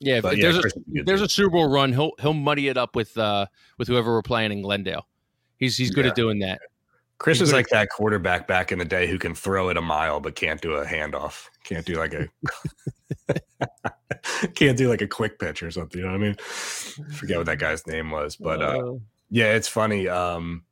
[0.00, 2.32] Yeah, if, But if yeah, there's a Chris there's a Super Bowl run, he'll he'll
[2.32, 3.44] muddy it up with uh
[3.76, 5.06] with whoever we're playing in Glendale.
[5.58, 6.12] He's he's good Yeah.
[6.12, 6.58] at doing that.
[7.18, 9.82] Chris He's is like that quarterback back in the day who can throw it a
[9.82, 11.48] mile but can't do a handoff.
[11.64, 12.28] Can't do like a
[14.54, 15.98] can't do like a quick pitch or something.
[16.00, 16.34] You know what I mean?
[17.12, 18.94] Forget what that guy's name was, but uh,
[19.30, 20.08] yeah, it's funny.
[20.08, 20.64] Um,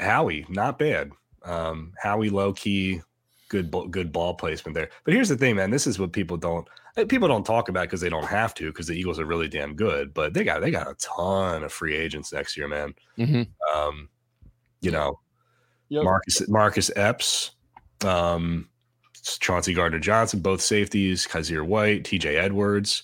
[0.00, 1.10] Howie, not bad.
[1.44, 3.00] Um, Howie, low key,
[3.48, 4.90] good good ball placement there.
[5.04, 5.70] But here's the thing, man.
[5.70, 8.66] This is what people don't uh, people don't talk about because they don't have to
[8.70, 10.12] because the Eagles are really damn good.
[10.14, 12.94] But they got they got a ton of free agents next year, man.
[13.18, 13.48] Mhm.
[13.74, 14.08] Um,
[14.80, 15.20] you know,
[15.88, 16.04] Yep.
[16.04, 17.50] Marcus Marcus Epps,
[18.04, 18.68] um,
[19.40, 22.36] Chauncey Gardner Johnson, both safeties, Kyzir White, T.J.
[22.36, 23.02] Edwards,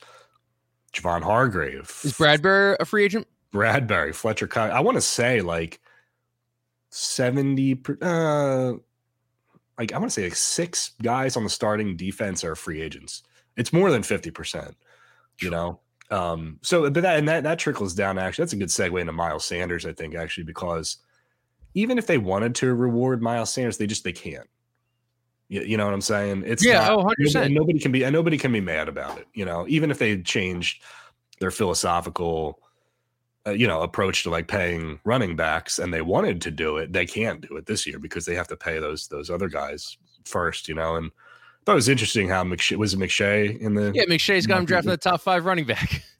[0.92, 3.26] Javon Hargrave, Is Bradberry a free agent?
[3.52, 4.48] Bradberry, Fletcher.
[4.56, 5.80] I want to say like
[6.96, 7.74] seventy.
[7.74, 8.78] per- Uh,
[9.78, 13.22] like I want to say like six guys on the starting defense are free agents.
[13.56, 14.76] It's more than fifty percent.
[15.40, 15.80] You know.
[16.10, 18.44] Um, so but that and that that trickles down actually.
[18.44, 20.98] That's a good segue into Miles Sanders, I think, actually, because
[21.74, 24.48] even if they wanted to reward Miles Sanders, they just they can't.
[25.48, 26.44] You, you know what I'm saying?
[26.46, 27.42] It's Yeah, not- oh, 100%.
[27.46, 29.26] and nobody can be and nobody can be mad about it.
[29.34, 30.82] You know, even if they changed
[31.40, 32.60] their philosophical,
[33.46, 36.92] uh, you know, approach to like paying running backs, and they wanted to do it,
[36.92, 39.96] they can't do it this year because they have to pay those those other guys
[40.24, 40.68] first.
[40.68, 43.92] You know, and I thought it was interesting how McShay was it McShay in the
[43.94, 46.02] Yeah, McShay's got him drafted the top five running back.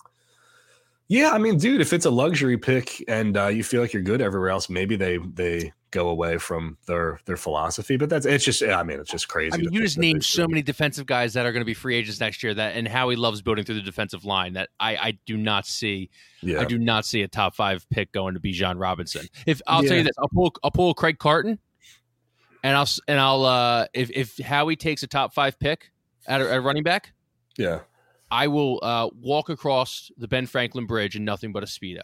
[1.08, 4.02] Yeah, I mean, dude, if it's a luxury pick and uh, you feel like you're
[4.02, 7.96] good everywhere else, maybe they they go away from their their philosophy.
[7.96, 9.54] But that's it's just I mean, it's just crazy.
[9.54, 11.94] I mean, you just named so many defensive guys that are going to be free
[11.94, 12.54] agents next year.
[12.54, 14.54] That and how he loves building through the defensive line.
[14.54, 16.10] That I I do not see.
[16.42, 19.28] Yeah, I do not see a top five pick going to Bijan Robinson.
[19.46, 21.60] If I'll tell you this, I'll pull I'll pull Craig Carton,
[22.64, 25.92] and I'll and I'll uh if if Howie takes a top five pick
[26.26, 27.12] at a, at running back,
[27.56, 27.80] yeah.
[28.30, 32.02] I will uh walk across the Ben Franklin Bridge in nothing but a speedo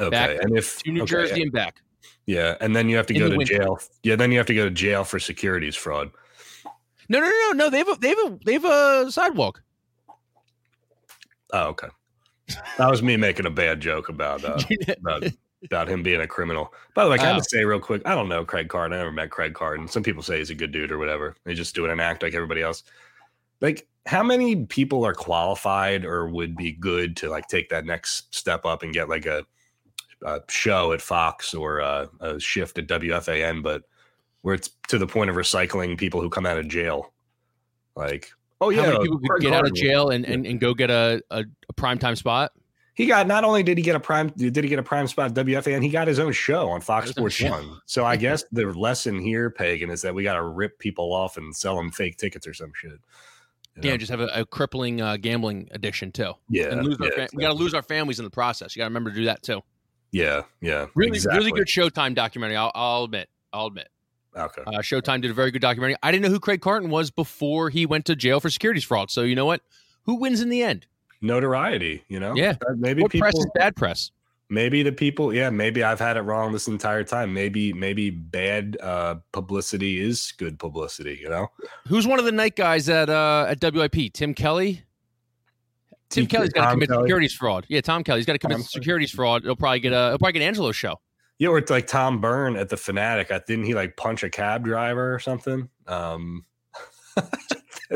[0.00, 1.82] Okay, Back and if to New okay, Jersey and back.
[2.26, 3.58] yeah, and then you have to In go to winter.
[3.58, 3.78] jail.
[4.02, 6.10] Yeah, then you have to go to jail for securities fraud.
[7.08, 7.70] No, no, no, no.
[7.70, 9.62] They have a they have a they have a sidewalk.
[11.52, 11.88] Oh, okay.
[12.78, 14.58] That was me making a bad joke about uh,
[14.98, 15.24] about,
[15.64, 16.72] about him being a criminal.
[16.94, 17.36] By the way, can I Oh.
[17.36, 18.02] just say real quick?
[18.06, 18.94] I don't know Craig Carton.
[18.94, 19.88] I never met Craig Carton.
[19.88, 21.36] Some people say he's a good dude or whatever.
[21.44, 22.82] They just doing an act like everybody else.
[23.60, 28.34] Like, how many people are qualified or would be good to like take that next
[28.34, 29.44] step up and get like a,
[30.24, 33.82] a show at Fox or a, a shift at WFAN, but
[34.42, 37.12] where it's to the point of recycling people who come out of jail?
[37.94, 40.74] Like, oh yeah, How many people could get out of jail and, and, and go
[40.74, 42.52] get a, a, a prime time spot?
[42.94, 45.36] He got not only did he get a prime did he get a prime spot
[45.36, 47.40] at WFAN, he got his own show on Fox Sports.
[47.40, 47.80] One.
[47.86, 51.36] So I guess the lesson here, Pagan, is that we got to rip people off
[51.36, 52.98] and sell them fake tickets or some shit.
[53.76, 56.32] You Yeah, just have a, a crippling uh, gambling addiction too.
[56.48, 58.76] yeah, and lose yeah, our fam- we got to lose our families in the process.
[58.76, 59.62] You got to remember to do that too.
[60.10, 60.86] yeah, yeah.
[60.94, 61.38] Really, exactly.
[61.38, 62.56] really good Showtime documentary.
[62.56, 63.28] I'll, I'll admit.
[63.52, 63.88] I'll admit.
[64.36, 65.96] Okay, Uh, Showtime did a very good documentary.
[66.02, 69.10] I didn't know who Craig Carton was before he went to jail for securities fraud.
[69.10, 69.60] So you know what?
[70.04, 70.86] Who wins in the end?
[71.24, 72.02] notoriety.
[72.08, 72.56] You know, Yeah.
[72.66, 73.24] Uh, maybe what people.
[73.26, 74.10] press is bad press?
[74.52, 75.32] Maybe the people.
[75.32, 77.32] Yeah, maybe I've had it wrong this entire time.
[77.32, 81.18] Maybe maybe bad uh, publicity is good publicity.
[81.22, 81.48] You know.
[81.88, 84.12] Who's one of the night guys at uh, at WIP?
[84.12, 84.82] Tim Kelly.
[86.10, 87.04] Tim T- Kelly's got to commit Kelly?
[87.04, 87.64] securities fraud.
[87.70, 88.68] Yeah, Tom Kelly's got to commit Tom Kelly.
[88.72, 89.42] securities fraud.
[89.42, 90.10] He'll probably get a.
[90.10, 91.00] He'll probably get Angelo's show.
[91.38, 93.30] Yeah, or it's like Tom Byrne at the Fanatic.
[93.30, 95.70] I didn't he like punch a cab driver or something?
[95.86, 96.44] Um,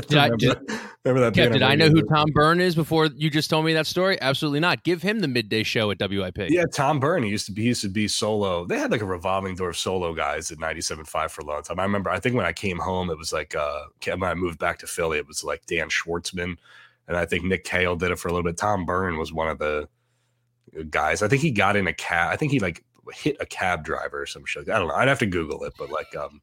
[0.09, 0.61] Did I- remember,
[1.05, 1.33] remember that?
[1.33, 4.19] Kev, did I know who Tom Byrne is before you just told me that story?
[4.21, 4.85] Absolutely not.
[4.85, 6.51] Give him the midday show at WIP.
[6.51, 7.23] Yeah, Tom Byrne.
[7.23, 7.63] He used to be.
[7.63, 8.67] He used to be solo.
[8.67, 11.81] They had like a revolving door of solo guys at 97.5 for a long time.
[11.81, 12.11] I remember.
[12.11, 14.87] I think when I came home, it was like uh when I moved back to
[14.87, 16.57] Philly, it was like Dan Schwartzman,
[17.09, 18.59] and I think Nick Cale did it for a little bit.
[18.59, 19.89] Tom Byrne was one of the
[20.91, 21.23] guys.
[21.23, 22.33] I think he got in a cab.
[22.33, 24.69] I think he like hit a cab driver or some shit.
[24.69, 24.95] I don't know.
[24.95, 26.43] I'd have to Google it, but like um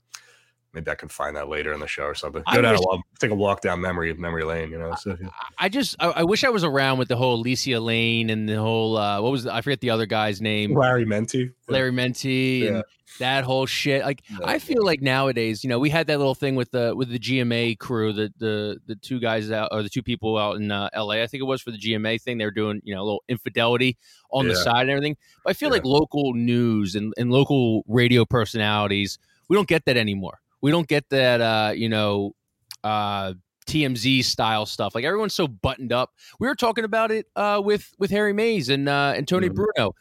[0.74, 2.44] maybe I can find that later in the show or something.
[2.48, 4.72] I Go down, wish- walk, take a walk down memory memory lane.
[4.72, 5.30] You know, so, yeah.
[5.58, 8.56] I just I, I wish I was around with the whole Alycia Lane and the
[8.60, 11.54] whole uh what was the, I forget the other guy's name Larry Mendte.
[11.68, 12.68] Larry Mendte Yeah.
[12.70, 12.84] and
[13.20, 14.04] that whole shit.
[14.04, 14.38] Like Yeah.
[14.44, 17.20] I feel like nowadays, you know, we had that little thing with the with the
[17.20, 20.90] GMA crew, the the the two guys out or the two people out in uh,
[20.96, 21.22] LA.
[21.22, 22.40] I think it was for the GMA thing.
[22.40, 23.98] They were doing you know a little infidelity
[24.32, 25.16] on the side and everything.
[25.44, 29.96] But I feel like local news and, and local radio personalities, we don't get that
[29.96, 30.40] anymore.
[30.64, 32.32] We don't get that uh, you know,
[32.84, 33.34] uh
[33.68, 34.94] TMZ style stuff.
[34.96, 36.12] Like everyone's so buttoned up.
[36.40, 39.56] We were talking about it uh, with with Harry Mayes and uh, and Tony Mhm.
[39.56, 39.94] Bruno.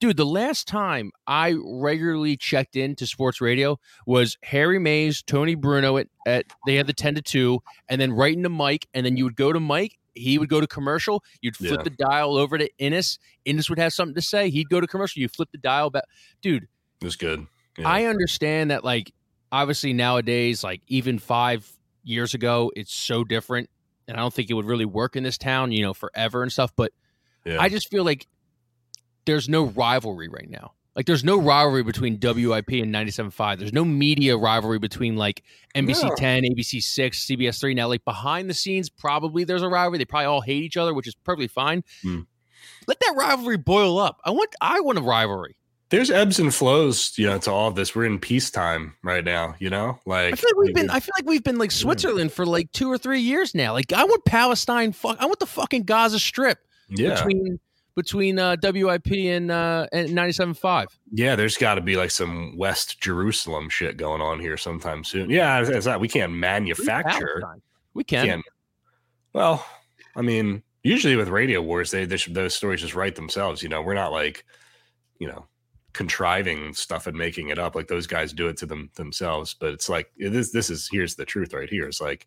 [0.00, 5.96] Dude, the last time I regularly checked into sports radio was Harry Mayes, Tony Bruno
[5.96, 9.16] at, at they had the 10 to 2, and then right into Mike, and then
[9.16, 11.82] you would go to Mike, he would go to commercial, you'd flip Yeah.
[11.84, 15.22] the dial over to Innes, Innes would have something to say, he'd go to commercial,
[15.22, 16.04] you flip the dial back.
[16.42, 16.64] Dude,
[17.00, 17.46] It was good.
[17.78, 17.88] Yeah.
[17.88, 19.12] I understand that like
[19.54, 21.70] obviously nowadays, like even five
[22.02, 23.70] years ago, it's so different.
[24.08, 26.50] And I don't think it would really work in this town, you know, forever and
[26.50, 26.72] stuff.
[26.76, 26.92] But
[27.44, 27.60] yeah.
[27.60, 28.26] I just feel like
[29.26, 30.72] there's no rivalry right now.
[30.96, 33.58] Like there's no rivalry between WIP and 97.5.
[33.58, 35.42] There's no media rivalry between like
[35.74, 36.14] NBC No.
[36.16, 37.74] 10, ABC 6, CBS 3.
[37.74, 39.98] Now, like behind the scenes, probably there's a rivalry.
[39.98, 41.84] They probably all hate each other, which is perfectly fine.
[42.02, 42.22] Hmm.
[42.86, 44.20] Let that rivalry boil up.
[44.24, 45.56] I want I want a rivalry.
[45.94, 47.94] There's ebbs and flows, you know, to all of this.
[47.94, 50.00] We're in peacetime right now, you know?
[50.06, 52.72] Like I feel like we've been I feel like we've been like Switzerland for like
[52.72, 53.72] two or three years now.
[53.74, 57.14] Like I want Palestine fuck I want the fucking Gaza strip yeah.
[57.14, 57.60] between
[57.94, 60.86] between uh, WIP and uh and 97.5.
[61.12, 65.30] Yeah, there's got to be like some West Jerusalem shit going on here sometime soon.
[65.30, 66.00] Yeah, it's, it's not.
[66.00, 67.40] We can't manufacture.
[67.94, 68.26] We can.
[68.26, 68.42] Can.
[69.32, 69.64] Well,
[70.16, 73.62] I mean, usually with radio wars, they, they should- those stories just write themselves.
[73.62, 74.44] You know, we're not like,
[75.20, 75.46] you know,
[75.94, 77.74] contriving stuff and making it up.
[77.74, 79.54] Like those guys do it to them themselves.
[79.54, 80.52] But it's like this.
[80.52, 81.88] This is here's the truth right here.
[81.88, 82.26] It's like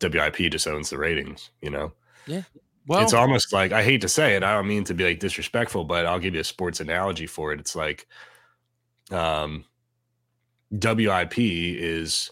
[0.00, 1.50] WIP just owns the ratings.
[1.60, 1.92] You know,
[2.26, 2.42] Yeah.
[2.86, 4.42] Well, it's almost like I hate to say it.
[4.42, 7.52] I don't mean to be like disrespectful, but I'll give you a sports analogy for
[7.52, 7.60] it.
[7.60, 8.06] It's like,
[9.10, 9.66] um,
[10.70, 12.30] WIP is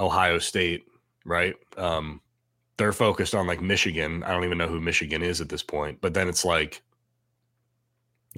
[0.00, 0.84] Ohio State,
[1.24, 1.54] right?
[1.76, 2.20] Um,
[2.76, 4.24] they're focused on like Michigan.
[4.24, 6.82] I don't even know who Michigan is at this point, but then it's like,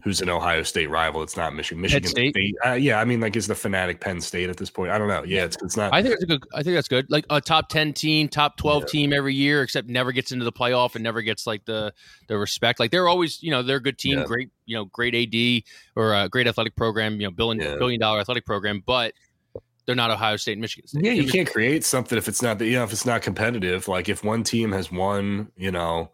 [0.02, 1.22] who's an Ohio State rival?
[1.22, 1.82] It's not Michigan.
[1.82, 2.34] Michigan State?
[2.64, 4.90] Uh, yeah, I mean, like, is the fanatic Penn State at this point?
[4.90, 5.22] I don't know.
[5.24, 5.92] Yeah, it's it's not.
[5.92, 6.42] I think it's a good.
[6.54, 7.10] I think that's good.
[7.10, 10.52] Like a top ten team, top twelve team every year, except never gets into the
[10.52, 11.92] playoff and never gets like the
[12.28, 12.80] the respect.
[12.80, 14.24] Like they're always, you know, they're a good team, Yeah.
[14.24, 17.76] great, you know, great AD or a great athletic program, you know, billion Yeah.
[17.76, 19.12] billion dollar athletic program, but
[19.84, 21.04] they're not Ohio State and Michigan State.
[21.04, 23.88] Yeah, you can't create something if it's not the you know if it's not competitive.
[23.88, 26.10] Like if one team has won, you know,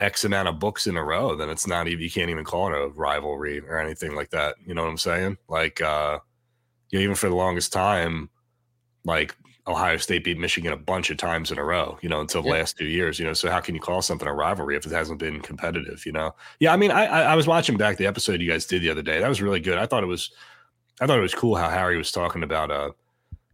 [0.00, 2.66] X amount of books in a row, then it's not even you can't even call
[2.72, 4.56] it a rivalry or anything like that.
[4.66, 5.38] You know what I'm saying?
[5.48, 6.18] Like uh
[6.90, 8.28] you know, even for the longest time,
[9.04, 9.34] like
[9.66, 12.48] Ohio State beat Michigan a bunch of times in a row, you know, until the
[12.48, 12.54] Yeah.
[12.54, 13.32] last two years, you know.
[13.32, 16.34] So how can you call something a rivalry if it hasn't been competitive, you know?
[16.60, 19.02] Yeah, I mean, I I, was watching back the episode you guys did the other
[19.02, 19.20] day.
[19.20, 19.78] That was really good.
[19.78, 20.30] I thought it was
[21.00, 22.90] I thought it was cool how Harry was talking about uh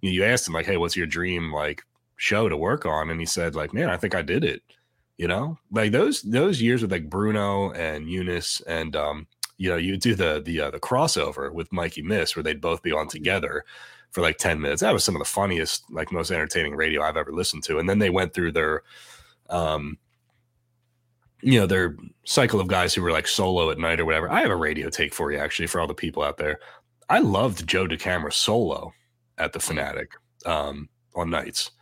[0.00, 1.82] you, you asked him like, "Hey, what's your dream like
[2.16, 4.62] show to work on?" And he said like, "Man, I think I did it."
[5.20, 9.26] You know, like those those years with like Bruno and Eunice and um,
[9.58, 12.82] you know, you do the the uh, the crossover with Mikey Miss where they'd both
[12.82, 13.66] be on together
[14.12, 14.80] for like 10 minutes.
[14.80, 17.78] That was some of the funniest, like most entertaining radio I've ever listened to.
[17.78, 18.82] And then they went through their
[19.50, 19.98] um
[21.42, 24.32] you know, their cycle of guys who were like solo at night or whatever.
[24.32, 26.60] I have a radio take for you actually for all the people out there.
[27.10, 28.94] I loved Joe DeCamara solo
[29.36, 30.12] at the Fanatic
[30.46, 31.72] um, on nights.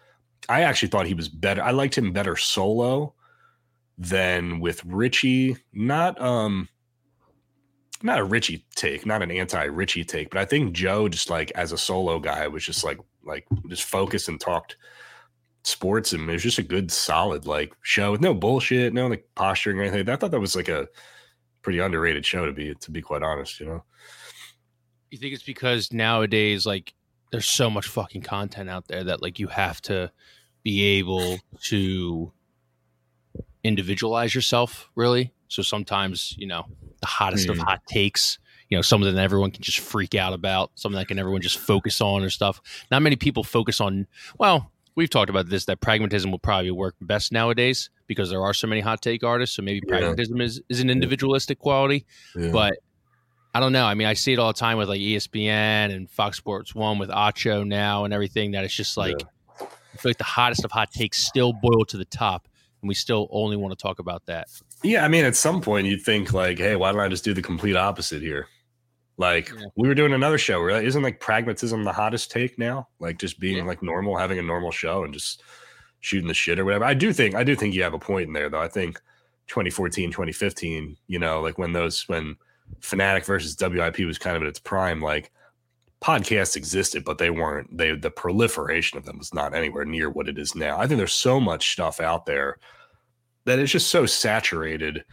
[0.48, 1.62] I actually thought he was better.
[1.62, 3.14] I liked him better solo
[3.98, 5.56] than with Richie.
[5.72, 6.68] Not um,
[8.02, 11.50] not a Richie take, not an anti Richie take, but I think Joe just like
[11.54, 14.76] as a solo guy was just like like just focused and talked
[15.64, 19.28] sports and it was just a good solid like show with no bullshit, no like
[19.34, 20.08] posturing or anything.
[20.08, 20.88] I thought that was like a
[21.62, 23.84] pretty underrated show to be to be quite honest, you know.
[25.10, 26.92] You think it's because nowadays, like,
[27.32, 30.10] there's so much fucking content out there that like you have to
[30.62, 32.32] be able to
[33.64, 35.32] individualize yourself, really.
[35.48, 36.64] So sometimes, you know,
[37.00, 37.64] the hottest of Mhm.
[37.64, 41.18] hot takes, you know, something that everyone can just freak out about, something that can
[41.18, 42.60] everyone just focus on or stuff.
[42.90, 44.06] Not many people focus on.
[44.38, 48.52] Well, we've talked about this that pragmatism will probably work best nowadays because there are
[48.52, 49.56] so many hot take artists.
[49.56, 49.98] So maybe Yeah.
[49.98, 52.04] pragmatism is is an individualistic quality
[52.36, 52.50] Yeah.
[52.50, 52.74] but
[53.54, 53.86] I don't know.
[53.86, 56.98] I mean, I see it all the time with like ESPN and Fox Sports One
[56.98, 58.50] with Acho now and everything.
[58.52, 59.16] That it's just like
[59.60, 62.46] I feel like the hottest of hot takes still boil to the top,
[62.82, 64.48] and we still only want to talk about that.
[64.82, 67.34] Yeah, I mean, at some point you'd think like, hey, why don't I just do
[67.34, 68.46] the complete opposite here?
[69.16, 69.66] Like Yeah.
[69.76, 72.88] we were doing another show where isn't like pragmatism the hottest take now?
[73.00, 73.64] Like just being Yeah.
[73.64, 75.42] like normal, having a normal show and just
[76.00, 76.84] shooting the shit or whatever.
[76.84, 78.60] I do think I do think you have a point in there though.
[78.62, 79.00] I think
[79.48, 82.36] 2014, 2015, you know, like when those when
[82.80, 85.32] Fanatic versus WIP was kind of at its prime, like
[86.00, 90.28] podcasts existed, but they weren't they the proliferation of them was not anywhere near what
[90.28, 90.78] it is now.
[90.78, 92.58] I think there's so much stuff out there
[93.44, 95.04] that it's just so saturated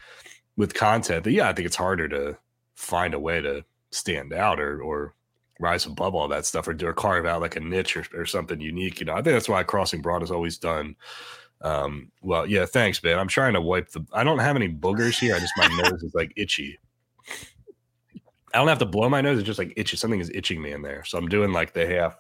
[0.57, 2.37] with content that yeah, I think it's harder to
[2.75, 5.15] find a way to stand out or or
[5.59, 8.59] rise above all that stuff or, or carve out like a niche or, or something
[8.59, 8.99] unique.
[8.99, 10.95] You know, I think that's why Crossing Broad has always done
[11.61, 15.17] um well yeah thanks man i'm trying to wipe the i don't have any boogers
[15.17, 16.77] here i just my nose is like itchy
[18.55, 20.71] i don't have to blow my nose it's just like itchy something is itching me
[20.71, 22.15] in there so i'm doing like the half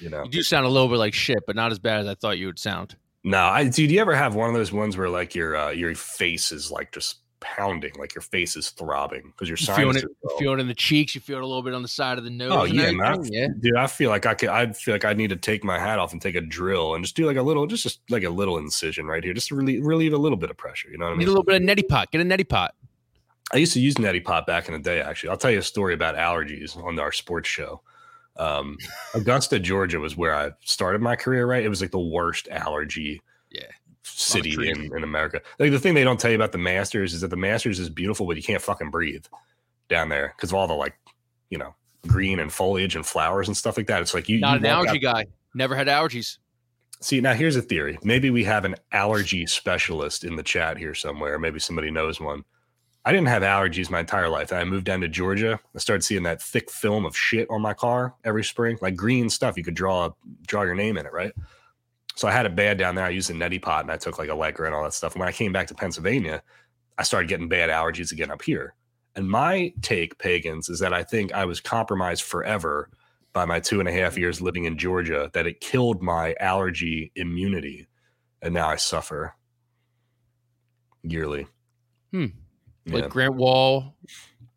[0.00, 2.06] you know You do sound a little bit like shit, but not as bad as
[2.06, 2.96] I thought you would sound.
[3.24, 5.94] no i dude you ever have one of those ones where like your uh your
[5.94, 10.04] face is like just pounding like your face is throbbing because your You feeling it,
[10.04, 11.14] are you feel it in the cheeks.
[11.14, 12.50] You feel it a little bit on the side of the nose.
[12.50, 13.22] Oh yeah, man.
[13.24, 13.48] yeah.
[13.60, 13.76] dude.
[13.76, 14.48] I feel like I could.
[14.48, 17.04] I feel like I need to take my hat off and take a drill and
[17.04, 19.54] just do like a little, just, just like a little incision right here, just to
[19.54, 20.88] relieve, relieve a little bit of pressure.
[20.90, 21.18] You know what I mean?
[21.20, 22.10] Need a little bit of neti pot.
[22.10, 22.74] Get a neti pot.
[23.52, 25.00] I used to use neti pot back in the day.
[25.00, 27.80] Actually, I'll tell you a story about allergies on our sports show.
[28.36, 28.76] Um,
[29.14, 31.46] Augusta, Georgia, was where I started my career.
[31.46, 33.62] Right, it was like the worst allergy Yeah.
[34.02, 35.40] city in, in America.
[35.58, 37.88] Like the thing they don't tell you about the Masters is that the Masters is
[37.88, 39.24] beautiful, but you can't fucking breathe
[39.88, 40.94] down there because of all the like,
[41.50, 41.74] you know,
[42.08, 44.02] green and foliage and flowers and stuff like that.
[44.02, 45.26] It's like you Not you an allergy out- guy.
[45.54, 46.38] Never had allergies.
[47.00, 47.98] See, now here's a theory.
[48.02, 51.38] Maybe we have an allergy specialist in the chat here somewhere.
[51.38, 52.42] Maybe somebody knows one.
[53.06, 54.52] I didn't have allergies my entire life.
[54.52, 55.60] I moved down to Georgia.
[55.72, 59.30] I started seeing that thick film of shit on my car every spring, like green
[59.30, 59.56] stuff.
[59.56, 60.10] You could draw
[60.48, 61.32] draw your name in it, right?
[62.16, 63.04] So I had it bad down there.
[63.04, 65.12] I used a neti pot and I took like a Allegra and all that stuff.
[65.14, 66.42] And when I came back to Pennsylvania,
[66.98, 68.74] I started getting bad allergies again up here.
[69.14, 72.90] And my take, pagans, is that I think I was compromised forever
[73.32, 77.12] by my two and a half years living in Georgia, that it killed my allergy
[77.14, 77.86] immunity.
[78.42, 79.36] And now I suffer
[81.02, 81.46] yearly.
[82.10, 82.26] Hmm.
[82.86, 82.94] Yeah.
[83.02, 83.94] Like Grant Wahl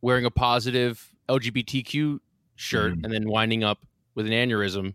[0.02, 2.20] wearing a positive LGBTQ
[2.56, 3.04] shirt Mhm.
[3.04, 4.94] and then winding up with an aneurysm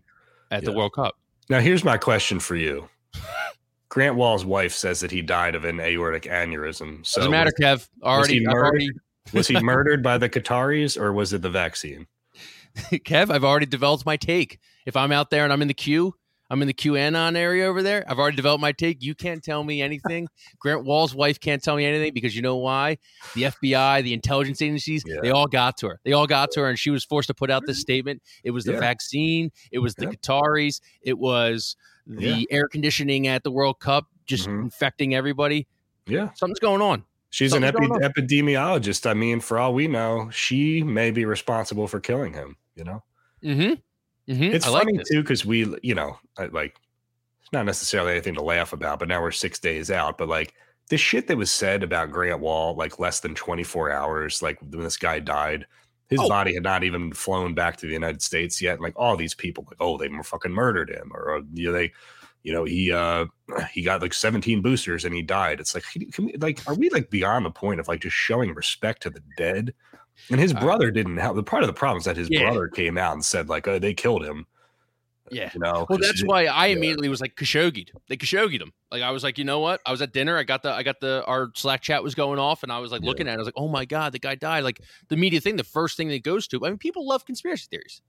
[0.51, 1.15] at the World Cup.
[1.49, 2.89] Now, here's my question for you.
[3.89, 7.05] Grant Wahl's wife says that he died of an aortic aneurysm.
[7.05, 7.87] So Doesn't matter, Kev.
[8.03, 8.65] Already, he murdered?
[8.65, 8.89] already,
[9.33, 12.07] was he murdered by the Qataris or was it the vaccine?
[12.75, 14.59] Kev, I've already developed my take.
[14.85, 16.15] If I'm out there and I'm in the queue,
[16.49, 18.05] I'm in the QAnon area over there.
[18.07, 19.01] I've already developed my take.
[19.01, 20.27] You can't tell me anything.
[20.59, 22.97] Grant Wahl's wife can't tell me anything because you know why?
[23.33, 25.21] The FBI, the intelligence agencies, Yeah.
[25.21, 25.99] they all got to her.
[26.05, 28.21] They all got to her, and she was forced to put out this statement.
[28.43, 28.79] It was the Yeah.
[28.79, 29.51] vaccine.
[29.71, 30.11] It was the Yeah.
[30.11, 30.81] Qataris.
[31.01, 32.43] It was the Yeah.
[32.51, 34.63] air conditioning at the World Cup, just Mhm.
[34.65, 35.67] infecting everybody.
[36.05, 36.29] Yeah.
[36.35, 37.03] Something's going on.
[37.31, 39.09] She's an epi- epidemiologist.
[39.09, 43.03] I mean, for all we know, she may be responsible for killing him, you know?
[43.43, 43.73] Mm-hmm.
[44.29, 44.55] Mm-hmm.
[44.55, 45.09] It's I funny this.
[45.11, 46.17] too because we, you know,
[46.51, 46.75] like
[47.41, 50.17] it's not necessarily anything to laugh about, but now we're six days out.
[50.17, 50.53] But like
[50.89, 54.83] the shit that was said about Grant Wahl, like less than 24 hours, like when
[54.83, 55.65] this guy died,
[56.09, 56.29] his Oh.
[56.29, 58.73] body had not even flown back to the United States yet.
[58.73, 61.71] And like all these people, like, oh, they fucking murdered him, or uh, you know,
[61.73, 61.91] they,
[62.43, 63.25] you know, he uh
[63.71, 65.59] he got like 17 boosters and he died.
[65.59, 65.83] It's like,
[66.13, 69.09] can we, like, are we like beyond the point of like just showing respect to
[69.11, 69.73] the dead?
[70.31, 71.35] And his Uh, brother didn't help.
[71.35, 72.41] The part of the problem is that his Yeah.
[72.43, 74.47] brother came out and said like, oh, they killed him.
[75.31, 75.49] Yeah.
[75.53, 76.75] You know, Well, that's why I yeah.
[76.75, 77.91] immediately was like Khashoggi'd.
[78.07, 78.71] They Khashoggi'd him.
[78.91, 79.81] Like I was like, you know what?
[79.85, 80.37] I was at dinner.
[80.37, 82.91] I got the I got the our Slack chat was going off, and I was
[82.91, 83.09] like Yeah.
[83.09, 83.35] looking at it.
[83.35, 84.63] I was like, oh my god, the guy died.
[84.63, 86.63] Like the media thing, the first thing that goes to.
[86.65, 88.01] I mean, people love conspiracy theories.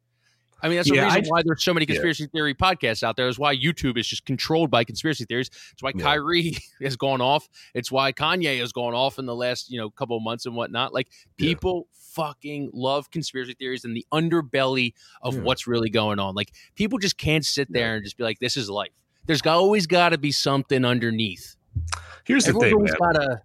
[0.62, 1.94] I mean, that's the reason I- why there's so many yeah.
[1.94, 3.28] conspiracy theory podcasts out there.
[3.28, 5.50] Is why YouTube is just controlled by conspiracy theories.
[5.72, 6.02] It's why Yeah.
[6.02, 7.48] Kyrie has gone off.
[7.74, 10.54] It's why Kanye has gone off in the last you know couple of months and
[10.56, 10.94] whatnot.
[10.94, 11.48] Like Yeah.
[11.48, 15.40] people fucking love conspiracy theories and the underbelly of Yeah.
[15.42, 16.34] what's really going on.
[16.34, 18.92] Like people just can't sit there and just be like, "This is life."
[19.26, 21.56] There's got- always got to be something underneath.
[22.24, 23.12] Here's the thing, Everyone's man.
[23.12, 23.42] got a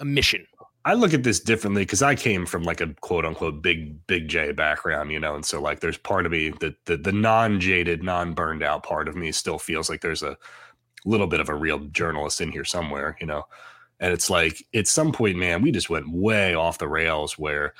[0.00, 0.46] a mission.
[0.84, 4.28] I look at this differently because I came from like a quote unquote big big
[4.28, 7.60] J background, you know, and so like there's part of me that the, the non
[7.60, 10.38] jaded, non burned out part of me still feels like there's a
[11.04, 13.44] little bit of a real journalist in here somewhere, you know.
[14.00, 17.74] And it's like at some point, man, we just went way off the rails where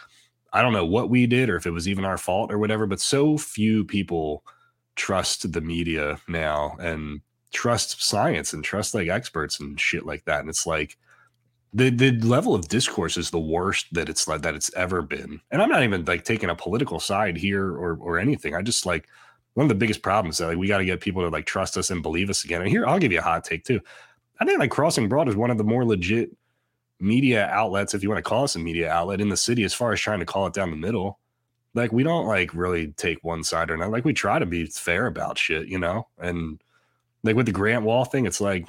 [0.52, 2.86] I don't know what we did or if it was even our fault or whatever,
[2.86, 4.44] but so few people
[4.96, 10.40] trust the media now and trust science and trust like experts and shit like that.
[10.40, 10.98] And it's like
[11.72, 15.40] the the level of discourse is the worst that it's like that it's ever been.
[15.50, 18.54] And I'm not even like taking a political side here or or anything.
[18.54, 19.08] I just like
[19.54, 21.76] one of the biggest problems that like we got to get people to like trust
[21.76, 22.62] us and believe us again.
[22.62, 23.80] And here I'll give you a hot take too.
[24.40, 26.30] I think like Crossing Broad is one of the more legit
[26.98, 29.74] media outlets, if you want to call us a media outlet in the city, as
[29.74, 31.18] far as trying to call it down the middle.
[31.74, 33.90] like we don't like really take one side or not.
[33.90, 36.08] Like we try to be fair about shit, you know.
[36.18, 36.60] And
[37.22, 38.66] like with the Grant Wahl thing, it's like,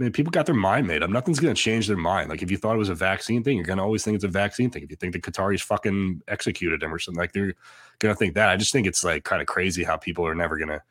[0.00, 1.10] man, people got their mind made up.
[1.10, 2.30] Nothing's gonna change their mind.
[2.30, 4.28] Like if you thought it was a vaccine thing, you're gonna always think it's a
[4.28, 4.82] vaccine thing.
[4.82, 7.54] If you think the Qataris fucking executed him or something, like they're
[7.98, 8.48] gonna think that.
[8.48, 10.82] I just think it's like kind of crazy how people are never gonna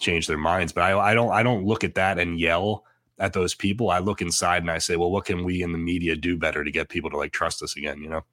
[0.00, 0.72] change their minds.
[0.72, 2.84] But I, I don't I don't look at that and yell
[3.20, 3.88] at those people.
[3.88, 6.64] I look inside and I say, well, what can we in the media do better
[6.64, 8.02] to get people to like trust us again?
[8.02, 8.24] You know.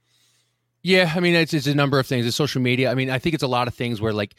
[0.81, 2.25] Yeah, I mean, it's, it's a number of things.
[2.25, 2.89] It's social media.
[2.89, 4.35] I mean, I think it's a lot of things where like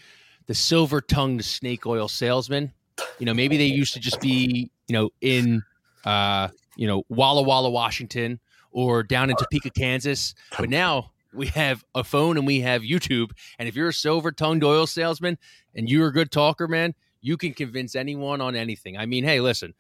[0.47, 2.73] the silver tongued snake oil salesman,
[3.19, 5.63] you know, maybe they used to just be, you know, in,
[6.05, 8.41] uh, you know, Walla Walla, Washington
[8.71, 10.35] or down in Topeka, Kansas.
[10.59, 13.31] But now we have a phone and we have YouTube.
[13.59, 15.39] And if you're a silver tongued oil salesman
[15.75, 18.97] and you're a good talker, man, you can convince anyone on anything.
[18.97, 19.75] I mean, hey, listen,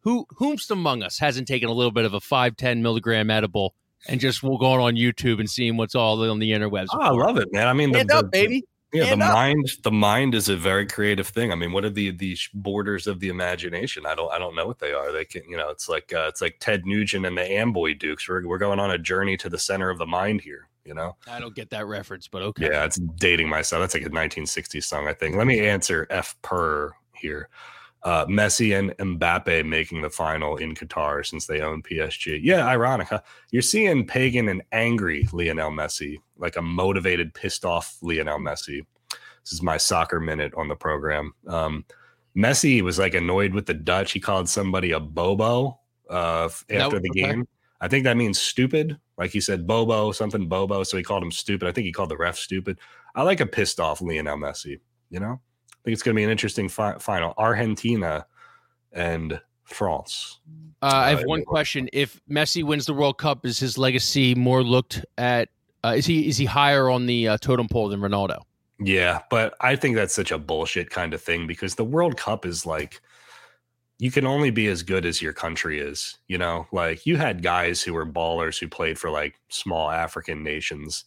[0.00, 3.74] who whomst among us hasn't taken a little bit of a 5, 10 milligram edible
[4.06, 6.86] and just we'll go on YouTube and seeing what's all on the interwebs.
[6.92, 7.66] Oh, I love it, man.
[7.66, 8.64] I mean, Stand the, up, the, baby.
[8.92, 9.34] Yeah, the up.
[9.34, 11.52] mind, the mind is a very creative thing.
[11.52, 14.06] I mean, what are the the borders of the imagination?
[14.06, 15.12] I don't, I don't know what they are.
[15.12, 18.26] They can, you know, it's like uh, it's like Ted Nugent and the Amboy Dukes.
[18.28, 20.68] We're we're going on a journey to the center of the mind here.
[20.86, 22.70] You know, I don't get that reference, but okay.
[22.70, 23.82] yeah, it's dating myself.
[23.82, 25.36] That's like a 1960s song, I think.
[25.36, 27.50] Let me answer F per here.
[28.04, 32.38] Uh, Messi and Mbappe making the final in Qatar since they own PSG.
[32.42, 33.20] Yeah, ironic, huh?
[33.50, 38.86] You're seeing pagan and angry Lionel Messi, like a motivated, pissed off Lionel Messi.
[39.10, 41.34] This is my soccer minute on the program.
[41.48, 41.84] Um,
[42.36, 44.12] Messi was like annoyed with the Dutch.
[44.12, 47.20] He called somebody a bobo uh, after was- the okay.
[47.22, 47.48] game.
[47.80, 48.98] I think that means stupid.
[49.16, 50.82] Like he said, bobo, something bobo.
[50.82, 51.68] So he called him stupid.
[51.68, 52.78] I think he called the ref stupid.
[53.14, 54.80] I like a pissed off Lionel Messi.
[55.10, 55.40] You know,
[55.84, 57.34] think it's going to be an interesting fi- final.
[57.36, 58.26] Argentina
[58.92, 60.40] and France.
[60.82, 64.34] Uh, I have Uh, one question: If Messi wins the World Cup, is his legacy
[64.34, 65.48] more looked at?
[65.84, 68.42] Uh, is he is he higher on the uh, totem pole than Ronaldo?
[68.80, 72.46] Yeah, but I think that's such a bullshit kind of thing because the World Cup
[72.46, 73.00] is like
[73.98, 76.68] you can only be as good as your country is, you know?
[76.70, 81.04] Like you had guys who were ballers who played for like small African nations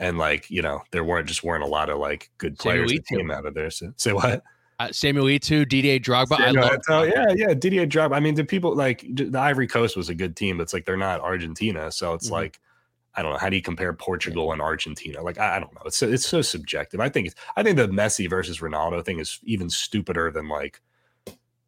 [0.00, 3.06] and like, you know, there weren't just weren't a lot of like good players that
[3.06, 3.70] came out of there.
[3.70, 4.42] So, say what?
[4.80, 6.40] Uh, Samuel Eto'o, Didier Drogba.
[6.40, 7.06] I Yeah, love.
[7.06, 8.16] yeah, yeah, Didier Drogba.
[8.16, 10.86] I mean, the people like the Ivory Coast was a good team, but it's like
[10.86, 12.32] they're not Argentina, so it's Mhm.
[12.32, 12.60] like
[13.14, 13.38] I don't know.
[13.38, 15.20] How do you compare Portugal and Argentina?
[15.20, 15.82] Like I, I don't know.
[15.84, 17.00] It's so, it's so subjective.
[17.00, 20.80] I think it's I think the Messi versus Ronaldo thing is even stupider than like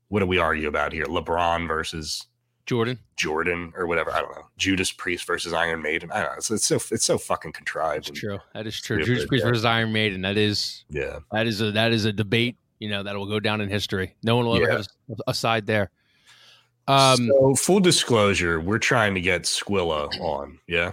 [0.08, 1.04] what do we argue about here?
[1.04, 2.26] LeBron versus
[2.66, 2.98] Jordan.
[3.16, 4.12] Jordan or whatever.
[4.12, 4.46] I don't know.
[4.56, 6.10] Judas Priest versus Iron Maiden.
[6.12, 6.36] I don't know.
[6.36, 8.08] It's, it's so it's so fucking contrived.
[8.08, 8.38] That's true.
[8.54, 9.02] That is true.
[9.02, 9.50] Judas Priest yeah.
[9.50, 10.22] versus Iron Maiden.
[10.22, 11.18] That is Yeah.
[11.32, 12.56] that is a that is a debate.
[12.78, 14.16] You know that will go down in history.
[14.22, 14.72] No one will ever Yeah.
[14.76, 15.90] have a, a side there.
[16.88, 20.58] Um, so full disclosure, we're trying to get Squilla on.
[20.66, 20.92] Yeah.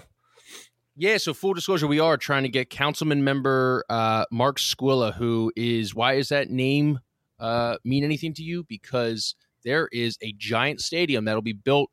[0.95, 5.51] Yeah, so full disclosure, we are trying to get councilman member uh, Mark Squilla, who
[5.55, 6.99] is why is that name
[7.39, 8.65] uh, mean anything to you?
[8.65, 9.34] Because
[9.64, 11.89] there is a giant stadium that'll be built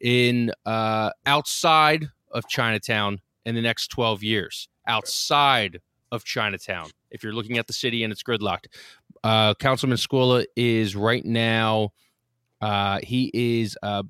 [0.00, 4.68] in uh, outside of Chinatown in the next 12 years.
[4.86, 5.80] Outside
[6.12, 8.66] of Chinatown, if you're looking at the city and it's gridlocked.
[9.22, 11.90] Uh, Councilman Squilla is right now.
[12.60, 13.76] Uh, he is.
[13.82, 14.02] Uh,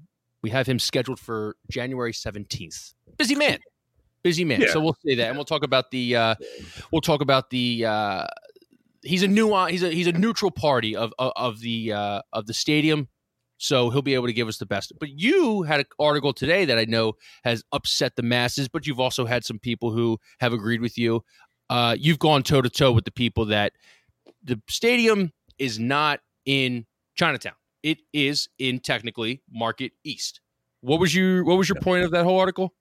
[0.42, 2.94] we have him scheduled for January 17th.
[3.16, 3.58] Busy man
[4.24, 4.60] busy man.
[4.60, 4.72] Yeah.
[4.72, 6.34] So we'll say that, and we'll talk about the uh,
[6.90, 8.26] we'll talk about the uh,
[9.04, 12.46] he's a nuance he's a he's a neutral party of of, of the uh, of
[12.46, 13.08] the stadium.
[13.56, 14.92] So he'll be able to give us the best.
[14.98, 19.00] But you had an article today that I know has upset the masses, but you've
[19.00, 21.24] also had some people who have agreed with you.
[21.70, 23.72] Uh, you've gone toe to toe with the people that
[24.42, 26.84] the stadium is not in
[27.14, 27.54] Chinatown.
[27.82, 30.40] It is in technically Market East.
[30.80, 32.74] What was your what was your point of that whole article?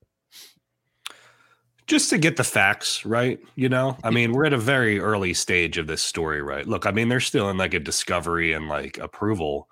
[1.86, 3.40] Just to get the facts right?
[3.54, 3.96] You know?
[4.02, 6.66] I mean we're at a very early stage of this story right?
[6.66, 9.68] Look i mean they're still in like a discovery and like approval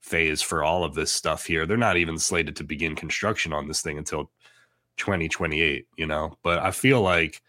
[0.00, 1.66] phase for all of this stuff here.
[1.66, 4.30] They're not even slated to begin construction on this thing until
[4.96, 6.36] 2028 you know?
[6.42, 7.42] But i feel like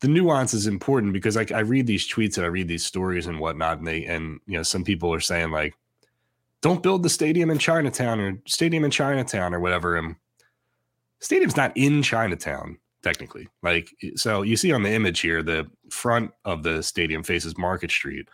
[0.00, 3.26] the nuance is important because like i read these tweets and i read these stories
[3.26, 5.74] and whatnot and they and you know some people are saying like
[6.60, 10.16] don't build the stadium in chinatown or stadium in chinatown or whatever and
[11.20, 12.78] stadium's not in chinatown
[13.08, 13.48] technically.
[13.62, 17.90] Like, so you see on the image here, the front of the stadium faces Market
[17.90, 18.28] Street.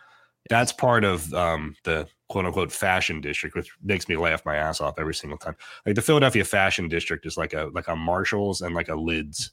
[0.49, 4.81] That's part of um, the quote unquote fashion district, which makes me laugh my ass
[4.81, 5.55] off every single time.
[5.85, 9.51] Like the Philadelphia fashion district is like a like a Marshalls and like a Lids,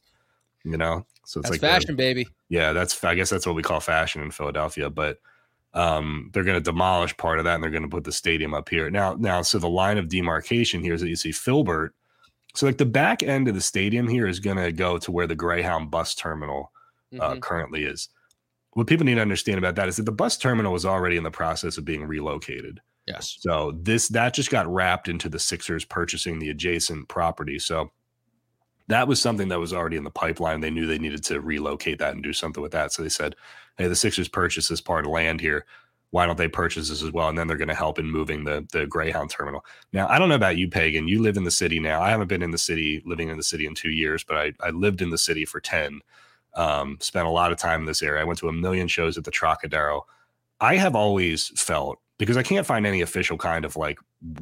[0.64, 1.06] you know.
[1.24, 2.26] So it's That's like the- fashion, baby.
[2.48, 4.90] yeah, that's I guess that's what we call fashion in Philadelphia.
[4.90, 5.18] But
[5.72, 8.52] um, they're going to demolish part of that and they're going to put the stadium
[8.52, 9.14] up here now.
[9.14, 11.94] Now, so the line of demarcation here is that you see Filbert.
[12.54, 15.26] So like the back end of the stadium here is going to go to where
[15.26, 16.70] the Greyhound bus terminal
[17.18, 18.08] uh, currently is.
[18.72, 21.22] What people need to understand about that is that the bus terminal was already in
[21.22, 22.80] the process of being relocated.
[23.06, 23.36] Yes.
[23.40, 27.58] So this that just got wrapped into the Sixers purchasing the adjacent property.
[27.58, 27.90] So
[28.88, 30.60] that was something that was already in the pipeline.
[30.60, 32.92] They knew they needed to relocate that and do something with that.
[32.92, 33.34] So they said,
[33.76, 35.66] "Hey, the Sixers purchased this part of land here.
[36.12, 38.44] Why don't they purchase this as well?" And then they're going to help in moving
[38.44, 39.64] the the Greyhound terminal.
[39.92, 41.08] Now, I don't know about you, Pagan.
[41.08, 42.00] You live in the city now.
[42.00, 44.52] I haven't been in the city, living in the city in two years, but I
[44.60, 46.00] I lived in the city for ten.
[46.54, 48.20] Um, spent a lot of time in this area.
[48.20, 50.02] I went to a million shows at the Trocadero.
[50.60, 53.98] I have always felt because I can't find any official kind of like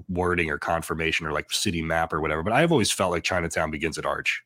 [0.08, 2.42] wording or confirmation or like city map or whatever.
[2.42, 4.44] But I've always felt like Chinatown begins at Arch.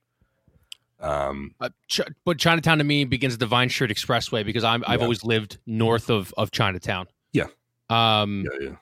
[1.00, 4.84] Um, uh, Ch- but Chinatown to me begins at the Vine Street Expressway because I'm
[4.86, 7.06] I've always lived north of of Chinatown.
[7.34, 7.48] Yeah.
[7.90, 8.76] Um, yeah, yeah.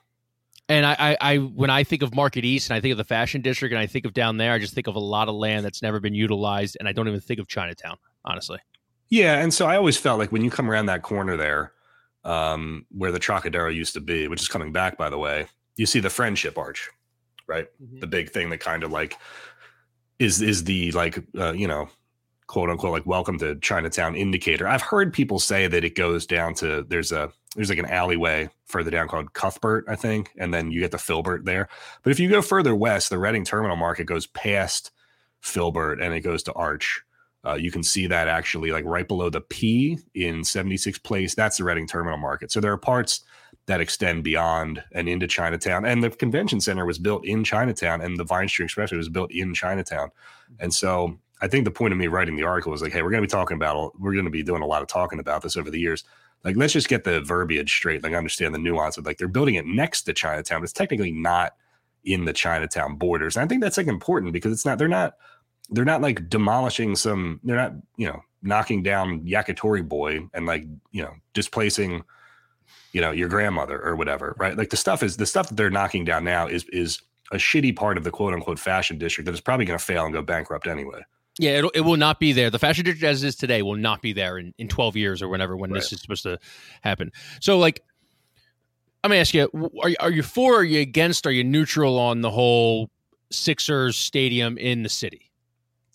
[0.69, 3.03] And I, I, I, when I think of Market East and I think of the
[3.03, 5.35] Fashion District and I think of down there, I just think of a lot of
[5.35, 8.59] land that's never been utilized, and I don't even think of Chinatown, honestly.
[9.09, 11.73] Yeah, and so I always felt like when you come around that corner there,
[12.23, 15.85] um, where the Trocadero used to be, which is coming back, by the way, you
[15.85, 16.89] see the Friendship Arch,
[17.45, 17.67] right?
[17.83, 17.99] Mm-hmm.
[17.99, 19.17] The big thing that kind of like
[20.19, 21.89] is is the like uh, you know
[22.47, 24.67] quote unquote like welcome to Chinatown indicator.
[24.67, 28.49] I've heard people say that it goes down to there's a there's like an alleyway
[28.65, 31.69] further down called Cuthbert, I think, and then you get the Filbert there.
[32.01, 34.91] But if you go further west, the Reading Terminal Market goes past
[35.41, 37.03] Filbert and it goes to Arch.
[37.45, 41.35] Uh, you can see that actually like right below the P in 76 Place.
[41.35, 42.51] That's the Reading Terminal Market.
[42.51, 43.23] So there are parts
[43.65, 45.85] that extend beyond and into Chinatown.
[45.85, 49.31] And the convention center was built in Chinatown, and the Vine Street Expressway was built
[49.31, 50.09] in Chinatown.
[50.59, 53.11] And so I think the point of me writing the article was like, hey, we're
[53.11, 55.41] going to be talking about, we're going to be doing a lot of talking about
[55.41, 56.03] this over the years.
[56.43, 58.03] Like, let's just get the verbiage straight.
[58.03, 61.11] Like, understand the nuance of like they're building it next to Chinatown, but it's technically
[61.11, 61.55] not
[62.03, 63.37] in the Chinatown borders.
[63.37, 65.13] And I think that's like important because it's not, they're not
[65.69, 70.65] they're not like demolishing some they're not you know knocking down yakitori boy and like
[70.91, 72.03] you know displacing
[72.91, 75.69] you know your grandmother or whatever right like the stuff is the stuff that they're
[75.69, 79.33] knocking down now is is a shitty part of the quote unquote fashion district that
[79.33, 81.01] is probably going to fail and go bankrupt anyway
[81.39, 83.75] yeah it, it will not be there the fashion district as it is today will
[83.75, 85.79] not be there in, in 12 years or whenever when right.
[85.81, 86.37] this is supposed to
[86.81, 87.81] happen so like
[89.03, 89.49] i'm gonna ask you
[89.83, 92.89] are, are you for are you against are you neutral on the whole
[93.31, 95.31] sixers stadium in the city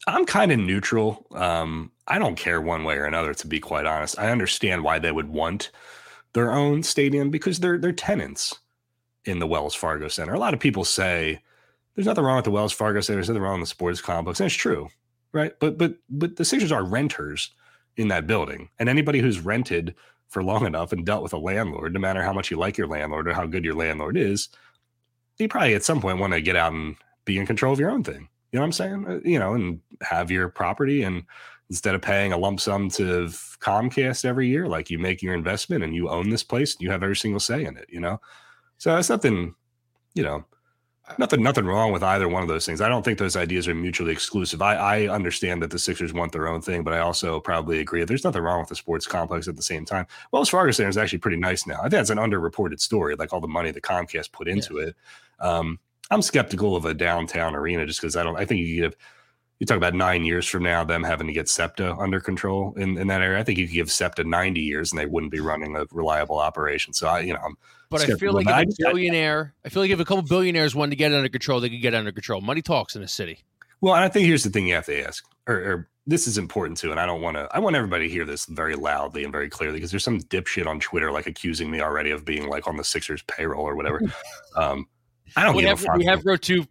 [0.09, 1.27] I'm kind of neutral.
[1.33, 4.19] Um, I don't care one way or another, to be quite honest.
[4.19, 5.71] I understand why they would want
[6.33, 8.59] their own stadium because they're they're tenants
[9.25, 10.33] in the Wells Fargo Center.
[10.33, 11.41] A lot of people say
[11.95, 14.41] there's nothing wrong with the Wells Fargo Center, there's nothing wrong with the sports complex,
[14.41, 14.89] and it's true,
[15.33, 15.53] right?
[15.61, 17.51] But but but the Sixers are renters
[17.97, 19.95] in that building, and anybody who's rented
[20.29, 22.87] for long enough and dealt with a landlord, no matter how much you like your
[22.87, 24.49] landlord or how good your landlord is,
[25.39, 27.91] you probably at some point want to get out and be in control of your
[27.91, 28.29] own thing.
[28.53, 29.07] You know what I'm saying?
[29.09, 31.25] Uh, you know, and have your property and
[31.71, 33.27] instead of paying a lump sum to
[33.61, 36.91] Comcast every year, like you make your investment and you own this place and you
[36.91, 38.21] have every single say in it, you know?
[38.79, 39.55] So it's nothing,
[40.15, 40.45] you know,
[41.19, 42.81] nothing, nothing wrong with either one of those things.
[42.81, 44.61] I don't think those ideas are mutually exclusive.
[44.61, 48.05] I, I understand that the Sixers want their own thing, but I also probably agree
[48.05, 50.07] there's nothing wrong with the sports complex at the same time.
[50.33, 51.79] Wells Fargo Center is actually pretty nice now.
[51.79, 54.97] I think that's an underreported story, like all the money that Comcast put into it.
[55.41, 55.79] Um,
[56.11, 58.37] I'm skeptical of a downtown arena just because I don't.
[58.37, 58.97] I think you give
[59.59, 62.97] you talk about nine years from now them having to get SEPTA under control in,
[62.97, 63.41] in that area.
[63.41, 66.39] I think you could give SEPTA 90 years and they wouldn't be running a reliable
[66.39, 66.93] operation.
[66.93, 67.57] So I, you know, I'm
[67.91, 70.75] but I feel like if I, a billionaire, I, feel like if a couple billionaires
[70.75, 72.41] wanted to get it under control, they could get under control.
[72.41, 73.41] Money talks in the city.
[73.81, 76.39] Well, and I think here's the thing you have to ask, or, or this is
[76.39, 77.49] important too, and I don't want to.
[77.53, 80.67] I want everybody to hear this very loudly and very clearly because there's some dipshit
[80.67, 84.01] on Twitter like accusing me already of being like on the Sixers payroll or whatever.
[84.57, 84.87] um,
[85.37, 85.97] I don't we give have, a fuck.
[85.97, 86.67] We have wrote two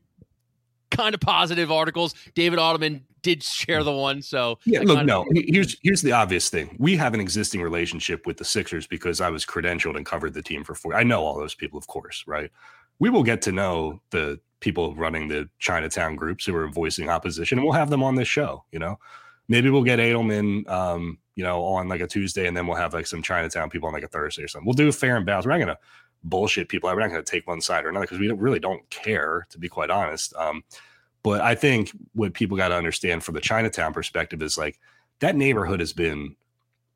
[0.92, 2.16] kind of positive articles.
[2.34, 4.80] David Adelman did share the one, so yeah.
[4.80, 5.26] Look, no.
[5.34, 6.76] Here's here's the obvious thing.
[6.80, 10.42] We have an existing relationship with the Sixers because I was credentialed and covered the
[10.42, 10.96] team for four.
[10.96, 12.50] I know all those people, of course, right?
[13.00, 17.58] We will get to know the people running the Chinatown groups who are voicing opposition,
[17.58, 18.64] and we'll have them on this show.
[18.72, 18.98] You know,
[19.50, 22.94] maybe we'll get Adelman, um, you know, on like a Tuesday, and then we'll have
[22.94, 24.66] like some Chinatown people on like a Thursday or something.
[24.66, 25.48] We'll do a fair and balanced.
[25.48, 25.80] We're not gonna
[26.24, 26.90] bullshit people.
[26.90, 29.48] We're not going to take one side or another because we don't, really don't care,
[29.50, 30.34] to be quite honest.
[30.36, 30.64] Um,
[31.28, 34.80] but I think what people got to understand from the Chinatown perspective is like
[35.20, 36.36] that neighborhood has been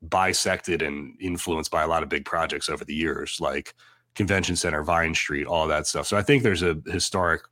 [0.08, 3.74] bisected and influenced by a lot of big projects over the years, like
[4.14, 6.06] Convention Center, Vine Street, all that stuff.
[6.06, 7.42] So I think there's a historic,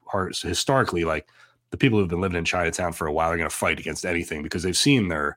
[0.42, 1.28] historically, like
[1.70, 4.06] the people who've been living in Chinatown for a while are going to fight against
[4.06, 5.36] anything because they've seen their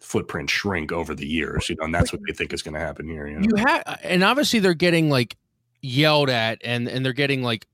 [0.00, 2.80] footprint shrink over the years, you know, and that's what they think is going to
[2.80, 3.28] happen here.
[3.28, 3.46] You, know?
[3.56, 5.36] you have, and obviously they're getting like
[5.84, 7.66] yelled at and and they're getting like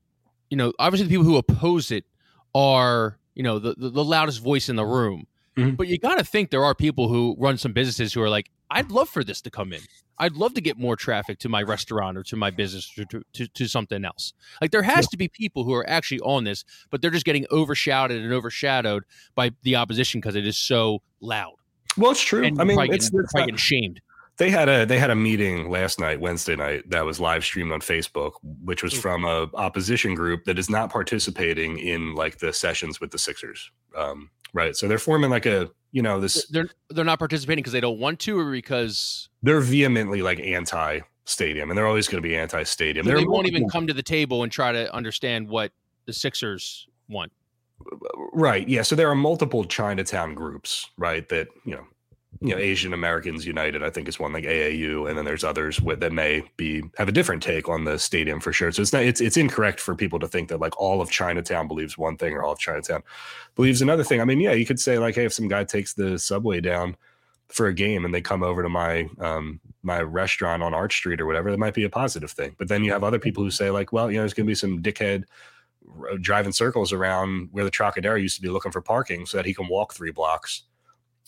[0.49, 2.03] you know obviously the people who oppose it
[2.55, 5.27] are you know the, the, the loudest voice in the room
[5.57, 5.75] Mhm.
[5.75, 8.49] But you got to think there are people who run some businesses who are like,
[8.69, 9.81] I'd love for this to come in.
[10.17, 13.21] I'd love to get more traffic to my restaurant or to my business or to,
[13.33, 14.31] to, to something else.
[14.61, 17.45] Like there has to be people who are actually on this, but they're just getting
[17.51, 19.03] overshadowed and overshadowed
[19.35, 21.55] by the opposition because it is so loud.
[21.97, 22.45] Well, it's true.
[22.45, 23.99] And I mean, it's, getting, it's not- getting shamed.
[24.41, 27.71] They had a they had a meeting last night, Wednesday night, that was live streamed
[27.71, 28.99] on Facebook, which was Mm.
[28.99, 33.69] from a opposition group that is not participating in like the sessions with the Sixers.
[33.95, 34.75] Um, right.
[34.75, 37.99] So they're forming like a you know this They're they're not participating because they don't
[37.99, 42.35] want to, or because they're vehemently like anti stadium, and they're always going to be
[42.35, 43.05] anti stadium.
[43.05, 45.71] they won't even come to the table and try to understand what
[46.07, 47.31] the Sixers want.
[48.33, 48.67] Right.
[48.67, 48.81] Yeah.
[48.81, 51.29] So there are multiple Chinatown groups, right?
[51.29, 51.85] That you know,
[52.43, 55.79] you know, Asian Americans United, I think, is one like AAU, and then there's others
[55.79, 58.71] with, that may be have a different take on the stadium for sure.
[58.71, 61.67] So it's not it's it's incorrect for people to think that like all of Chinatown
[61.67, 63.03] believes one thing or all of Chinatown
[63.55, 64.21] believes another thing.
[64.21, 66.97] I mean, yeah, you could say like, hey, if some guy takes the subway down
[67.47, 71.21] for a game and they come over to my um my restaurant on Arch Street
[71.21, 72.55] or whatever, that might be a positive thing.
[72.57, 74.51] But then you have other people who say like, well, you know, there's going to
[74.51, 75.25] be some dickhead
[76.19, 79.53] driving circles around where the Trocadero used to be looking for parking so that he
[79.53, 80.63] can walk three blocks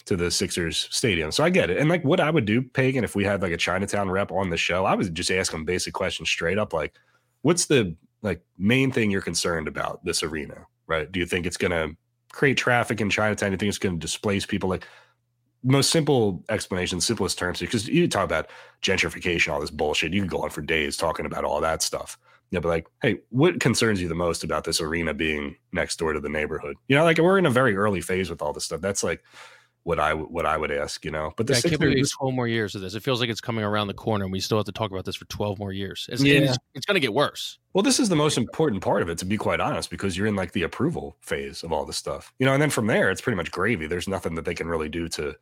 [0.06, 1.32] to the Sixers stadium.
[1.32, 1.78] So I get it.
[1.78, 4.50] And like what I would do, Pagan, if we had like a Chinatown rep on
[4.50, 6.94] the show, I would just ask him basic questions straight up like,
[7.42, 10.66] what's the like main thing you're concerned about this arena?
[10.88, 11.10] Right.
[11.12, 11.90] Do you think it's gonna
[12.32, 13.50] create traffic in Chinatown?
[13.50, 14.70] Do you think it's gonna displace people?
[14.70, 14.86] Like
[15.64, 18.50] most simple explanation, simplest terms, because you talk about
[18.82, 20.14] gentrification, all this bullshit.
[20.14, 22.18] You can go on for days talking about all that stuff.
[22.52, 26.14] Yeah, but like, hey, what concerns you the most about this arena being next door
[26.14, 26.76] to the neighborhood?
[26.88, 28.82] You know, like we're in a very early phase with all this stuff.
[28.82, 29.24] That's like
[29.84, 31.04] what I what I would ask.
[31.06, 32.96] You know, but the I can't believe 12 more years of this.
[32.96, 35.06] It feels like it's coming around the corner, and we still have to talk about
[35.06, 36.08] this for 12 more years.
[36.12, 36.40] It's, Yeah.
[36.40, 37.60] it's, it's going to get worse.
[37.74, 40.28] Well, this is the most important part of it, to be quite honest, because you're
[40.28, 42.54] in like the approval phase of all this stuff, you know.
[42.54, 43.88] And then from there, it's pretty much gravy.
[43.88, 45.36] There's nothing that they can really do to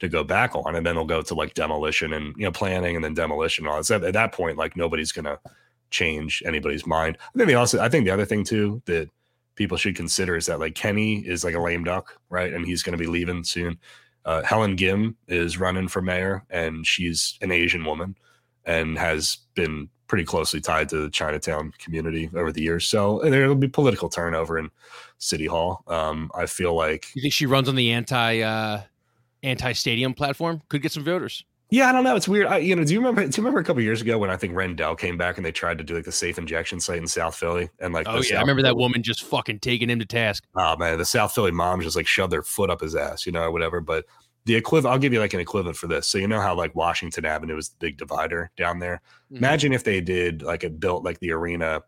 [0.00, 2.96] to go back on, and then they'll go to like demolition and you know planning,
[2.96, 3.64] and then demolition.
[3.64, 3.84] And all that.
[3.84, 5.38] So at that point, like nobody's gonna
[5.90, 7.16] change anybody's mind.
[7.34, 9.08] I think they also, I think the other thing too that
[9.54, 12.52] people should consider is that like Kenney is like a lame duck, right?
[12.52, 13.78] And he's going to be leaving soon.
[14.24, 18.16] Uh, Helen Gym is running for mayor, and she's an Asian woman
[18.64, 22.86] and has been pretty closely tied to the Chinatown community over the years.
[22.86, 24.70] So there will be political turnover in
[25.18, 25.82] City Hall.
[25.86, 28.82] Um, I feel like, You think she runs on the anti uh,
[29.42, 30.62] anti stadium platform?
[30.68, 31.44] Could get some voters.
[31.74, 32.14] Yeah, I don't know.
[32.14, 32.46] It's weird.
[32.46, 33.22] I, you know, do you remember?
[33.26, 35.50] Do you remember a couple years ago when I think Rendell came back and they
[35.50, 38.18] tried to do like the safe injection site in South Philly and like, Oh yeah,
[38.18, 40.44] I South remember that woman just fucking taking him to task.
[40.54, 43.32] oh man, the South Philly moms just like shoved their foot up his ass, you
[43.32, 43.80] know, or whatever.
[43.80, 44.04] But
[44.44, 46.06] the equivalent, I'll give you like an equivalent for this.
[46.06, 49.02] So you know how like Washington Avenue is the big divider down there.
[49.32, 49.38] Mhm.
[49.38, 51.82] Imagine if they did like it built like the arena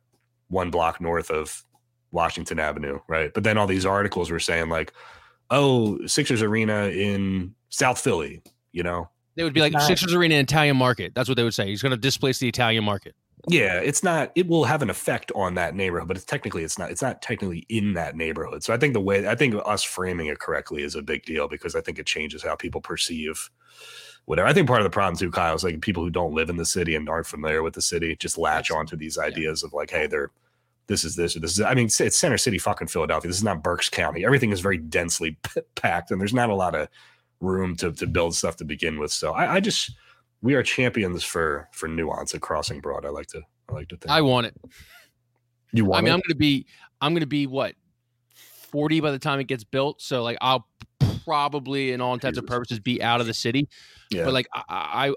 [0.48, 1.62] one block north of
[2.10, 3.32] Washington Avenue, right?
[3.32, 4.92] But then all these articles were saying like,
[5.50, 9.08] oh, Sixers Arena in South Philly, you know.
[9.36, 11.14] They would be like Not- Sixers Arena Italian market.
[11.14, 11.66] That's what they would say.
[11.66, 13.14] He's going to displace the Italian market.
[13.48, 14.32] Yeah, it's not.
[14.34, 16.90] It will have an effect on that neighborhood, but it's technically it's not.
[16.90, 18.64] It's not technically in that neighborhood.
[18.64, 21.46] So I think the way I think us framing it correctly is a big deal
[21.46, 23.50] because I think it changes how people perceive
[24.24, 24.48] whatever.
[24.48, 26.56] I think part of the problem too, Kyle, is like people who don't live in
[26.56, 28.76] the city and aren't familiar with the city just latch Yes.
[28.76, 30.30] onto these ideas of like, hey, they're
[30.88, 31.60] this is this or this is.
[31.60, 33.28] I mean, it's Center City, fucking Philadelphia.
[33.28, 34.24] This is not Berks County.
[34.24, 35.36] Everything is very densely
[35.76, 36.88] packed, and there's not a lot of
[37.40, 39.12] room to to build stuff to begin with.
[39.12, 39.92] So I, I just
[40.42, 43.04] we are champions for for nuance at Crossing Broad.
[43.04, 44.10] I like to I like to think.
[44.10, 44.54] I want it.
[45.72, 46.14] you want I mean, it?
[46.14, 46.66] I'm going to be
[47.00, 47.74] I'm going to be what
[48.34, 50.00] 40 by the time it gets built.
[50.00, 50.66] So like I'll
[51.26, 53.68] probably, in all intents and purposes, be out of the city.
[54.10, 54.24] yeah.
[54.24, 54.62] But like I,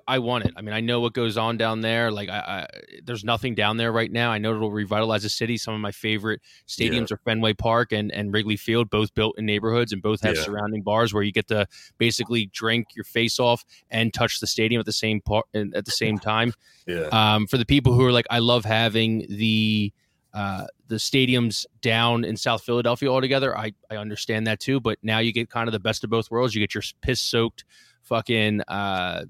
[0.07, 0.53] I I want it.
[0.57, 2.11] I mean, I know what goes on down there.
[2.11, 2.67] Like I, I
[3.03, 4.31] there's nothing down there right now.
[4.31, 5.57] I know it'll revitalize the city.
[5.57, 6.89] Some of my favorite Yeah.
[6.89, 10.35] stadiums are Fenway Park and and Wrigley Field, both built in neighborhoods and both have
[10.35, 10.43] Yeah.
[10.43, 11.67] surrounding bars where you get to
[11.99, 15.91] basically drink your face off and touch the stadium at the same part at the
[15.91, 16.53] same time.
[16.87, 17.09] yeah.
[17.11, 19.93] Um, for the people who are like, I love having the
[20.33, 23.57] uh, the stadiums down in South Philadelphia altogether.
[23.57, 26.29] I I understand that too, but now you get kind of the best of both
[26.31, 26.53] worlds.
[26.53, 27.65] You get your piss soaked
[28.03, 29.25] fucking uh,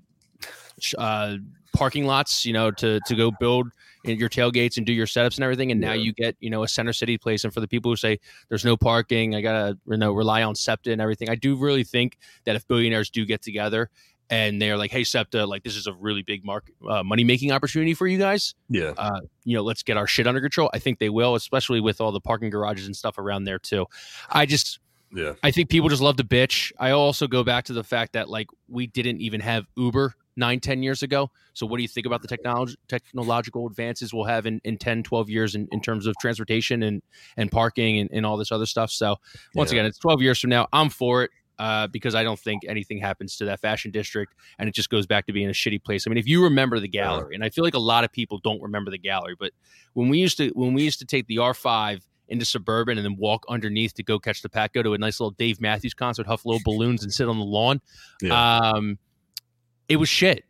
[0.97, 1.35] uh,
[1.73, 3.67] parking lots, you know, to to go build
[4.05, 5.71] in your tailgates and do your setups and everything.
[5.71, 6.03] And now Yeah.
[6.03, 7.43] you get you know a center city place.
[7.43, 8.19] And for the people who say
[8.49, 11.29] there's no parking, I gotta you know rely on SEPTA and everything.
[11.29, 13.89] I do really think that if billionaires do get together
[14.29, 17.51] and they're like, hey SEPTA, like this is a really big market uh, money making
[17.51, 18.53] opportunity for you guys.
[18.69, 18.93] yeah.
[18.97, 20.69] Uh, you know, let's get our shit under control.
[20.73, 23.85] I think they will, especially with all the parking garages and stuff around there too.
[24.29, 24.79] I just
[25.11, 25.33] Yeah.
[25.41, 26.71] I think people just love to bitch.
[26.77, 30.59] I also go back to the fact that like we didn't even have Uber nine,
[30.61, 31.29] 10 years ago.
[31.53, 35.03] So what do you think about the technology technological advances we'll have in, in 10,
[35.03, 37.01] 12 years in, in terms of transportation and,
[37.35, 38.89] and parking and, and all this other stuff?
[38.91, 39.17] So
[39.55, 39.79] once Yeah.
[39.79, 40.67] again, it's 12 years from now.
[40.71, 41.31] I'm for it.
[41.59, 45.05] Uh, because I don't think anything happens to that fashion district, and it just goes
[45.05, 46.07] back to being a shitty place.
[46.07, 48.39] I mean, if you remember the gallery, and I feel like a lot of people
[48.39, 49.51] don't remember the gallery, but
[49.93, 53.05] when we used to when we used to take the R five into suburban and
[53.05, 55.93] then walk underneath to go catch the pack, go to a nice little Dave Matthews
[55.93, 57.81] concert, huff little balloons, and sit on the lawn.
[58.21, 58.57] Yeah.
[58.57, 58.97] Um,
[59.87, 60.45] it was shit.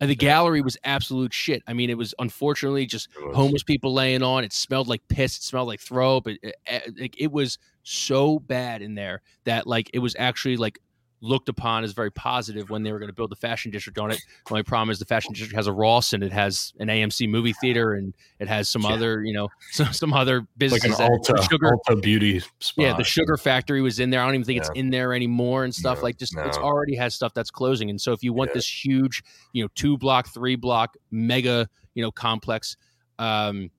[0.00, 1.62] And the gallery was absolute shit.
[1.68, 3.36] I mean, it was unfortunately just was.
[3.36, 4.42] homeless people laying on.
[4.42, 5.36] It smelled like piss.
[5.36, 6.26] It smelled like throw up.
[6.26, 10.78] It, it, it, it was so bad in there that like it was actually like
[11.24, 14.10] looked upon as very positive when they were going to build the fashion district on
[14.10, 14.18] it.
[14.46, 17.28] The only problem is the fashion district has a Ross and it has an AMC
[17.28, 18.88] movie theater and it has some Yeah.
[18.94, 20.98] other, you know, some, some other like businesses.
[20.98, 22.74] an that- sugar, Ulta beauty spot.
[22.76, 24.20] yeah, the sugar factory was in there.
[24.20, 26.96] I don't even think it's in there anymore and stuff No, like just it's already
[26.96, 27.88] has stuff that's closing.
[27.88, 28.54] And so if you want Yeah.
[28.58, 29.22] this huge,
[29.52, 32.76] you know, two block, three block mega, you know, complex
[33.20, 33.70] um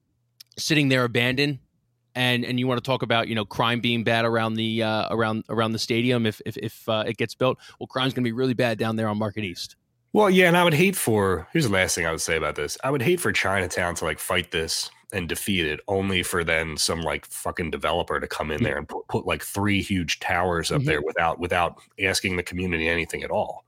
[0.58, 1.60] sitting there abandoned
[2.16, 5.08] and and you want to talk about, you know, crime being bad around the uh
[5.14, 8.28] around around the stadium if if if uh, it gets built, well crime's going to
[8.28, 9.76] be really bad down there on Market East.
[10.14, 12.56] Well, yeah, and I would hate for here's the last thing I would say about
[12.56, 12.78] this.
[12.84, 16.76] I would hate for Chinatown to like fight this and defeat it, only for then
[16.78, 18.70] some like fucking developer to come in Yeah.
[18.70, 20.86] there and put, put like three huge towers up Mhm.
[20.86, 23.66] there without without asking the community anything at all.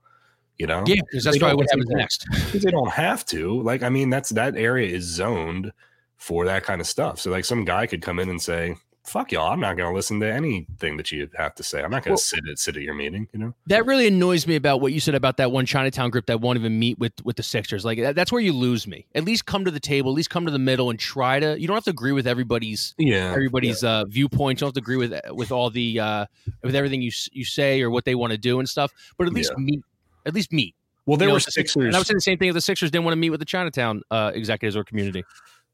[0.58, 2.26] You know, Yeah, because that's probably what happens next.
[2.52, 3.60] they don't have to.
[3.62, 5.70] Like, I mean, that's that area is zoned
[6.16, 7.20] for that kind of stuff.
[7.20, 9.94] So like, some guy could come in and say, "Fuck y'all, I'm not going to
[9.94, 11.82] listen to anything that you have to say.
[11.82, 13.54] I'm not going Well- to sit at sit at your meeting." You know.
[13.66, 16.58] That really annoys me about what you said about that one Chinatown group that won't
[16.58, 17.84] even meet with with the Sixers.
[17.84, 19.06] Like that, that's where you lose me.
[19.14, 20.10] At least come to the table.
[20.10, 21.60] At least come to the middle and try to.
[21.60, 23.30] You don't have to agree with everybody's Yeah.
[23.30, 24.60] everybody's uh, viewpoints.
[24.60, 26.26] You don't have to agree with with all the uh,
[26.64, 28.90] with everything you you say or what they want to do and stuff.
[29.18, 29.82] But at least meet.
[30.24, 30.74] At least meet.
[31.04, 31.84] Well, there You know, were Sixers- Sixers.
[31.86, 32.48] And I would say the same thing.
[32.48, 35.22] If the Sixers didn't want to meet with the Chinatown uh, executives or community.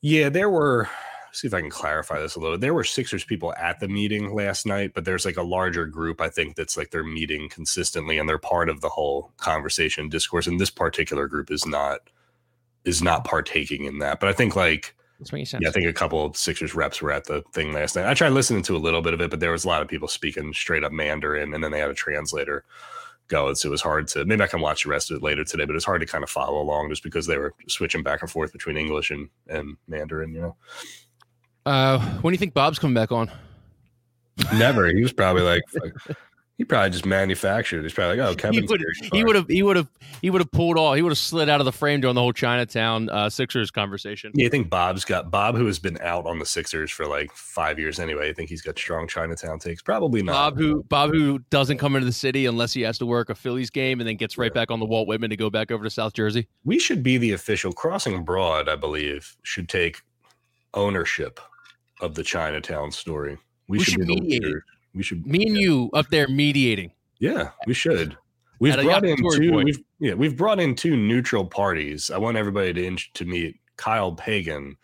[0.02, 0.88] Yeah, there were.
[1.34, 2.58] See if I can clarify this a little.
[2.58, 6.20] There were Sixers people at the meeting last night, but there's like a larger group.
[6.20, 10.46] I think that's like they're meeting consistently and they're part of the whole conversation discourse.
[10.46, 12.00] And this particular group is not
[12.84, 14.20] is not partaking in that.
[14.20, 15.62] But I think like That's making sense.
[15.62, 18.04] yeah, I think a couple of Sixers reps were at the thing last night.
[18.04, 19.88] I tried listening to a little bit of it, but there was a lot of
[19.88, 22.64] people speaking straight up Mandarin, and then they had a translator
[23.32, 23.52] go.
[23.54, 25.64] So it was hard to maybe I can watch the rest of it later today,
[25.64, 28.30] but it's hard to kind of follow along just because they were switching back and
[28.30, 30.56] forth between English and, and Mandarin, you know.
[31.66, 33.30] uh, when do you think Bob's coming back on?
[34.54, 34.86] Never.
[34.86, 35.62] He was probably like.
[36.58, 37.82] he probably just manufactured.
[37.82, 38.62] He's probably like, oh, Kevin.
[39.12, 39.88] he would have he would have
[40.20, 42.20] he would have pulled all he would have slid out of the frame during the
[42.20, 44.30] whole Chinatown uh, Sixers conversation.
[44.34, 47.32] Yeah, I think Bob's got Bob, who has been out on the Sixers for like
[47.32, 48.28] five years anyway.
[48.28, 49.82] I think he's got strong Chinatown takes.
[49.82, 50.32] Probably not.
[50.32, 53.34] Bob who Bob who doesn't come into the city unless he has to work a
[53.34, 54.60] Phillies game and then gets right Yeah.
[54.60, 56.46] back on the Walt Whitman to go back over to South Jersey.
[56.64, 60.02] we should be the official crossing broad i believe should take
[60.74, 61.40] ownership
[62.00, 63.38] of the chinatown story
[63.68, 64.46] we, We should, should be the mediate it.
[64.46, 64.62] leaders.
[64.94, 66.92] We should Me and you up there mediating.
[67.18, 68.16] yeah we should
[68.58, 69.64] we've At brought in two point.
[69.66, 74.12] we've, yeah we've brought in two neutral parties i want everybody to to meet kyle
[74.12, 74.76] pagan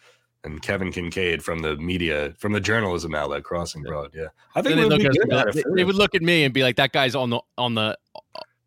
[0.44, 4.12] and Kevin Kinkead from the media, from the journalism outlet Crossing Broad.
[4.14, 6.22] Yeah, I think look be at us good at be it they would look at
[6.22, 7.98] me and be like, "That guy's on the on the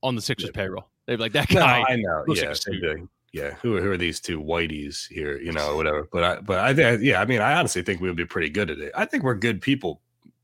[0.03, 2.25] on the Sixers payroll." They'd be like, "That No, guy." I know.
[2.27, 2.81] Yeah, like a they'd suit.
[2.81, 3.51] be like, yeah.
[3.61, 5.39] Who are, who are these two whiteys here?
[5.39, 6.09] You know, whatever.
[6.11, 7.21] But I, but I think, yeah.
[7.21, 8.91] I mean, I honestly think we would be pretty good at it.
[8.93, 10.01] I think we're good people,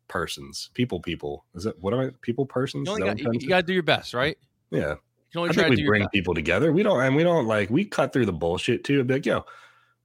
[0.07, 1.45] persons, people, people.
[1.55, 2.09] Is it what am I?
[2.21, 2.87] People, persons.
[2.87, 4.37] You, Is only that got, you, trying to got to do your best, right?
[4.71, 4.95] yeah.
[5.33, 6.71] You only I try think to we bring people together.
[6.71, 9.03] We don't, and we don't like we cut through the bullshit too.
[9.03, 9.45] Be like, yo,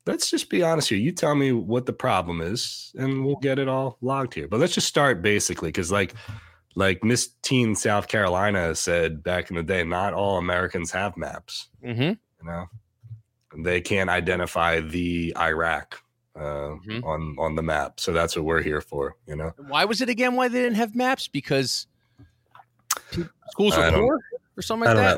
[0.07, 0.98] let's just be honest here.
[0.98, 4.48] You tell me what the problem is, and we'll get it all logged here.
[4.48, 6.14] But let's just start basically, because like,
[6.74, 11.68] like Miss Teen South Carolina said back in the day, not all Americans have maps.
[11.84, 12.00] Mm-hmm.
[12.03, 12.66] You know,
[13.59, 16.03] they can't identify the Iraq
[16.37, 17.05] uh, Mhm.
[17.05, 18.01] on on the map.
[18.01, 19.16] So that's what we're here for.
[19.26, 19.53] You know.
[19.68, 20.35] Why was it again?
[20.37, 21.28] Why they didn't have maps?
[21.28, 21.87] Because
[23.51, 24.20] schools I are don't- poor
[24.57, 25.16] or something like that.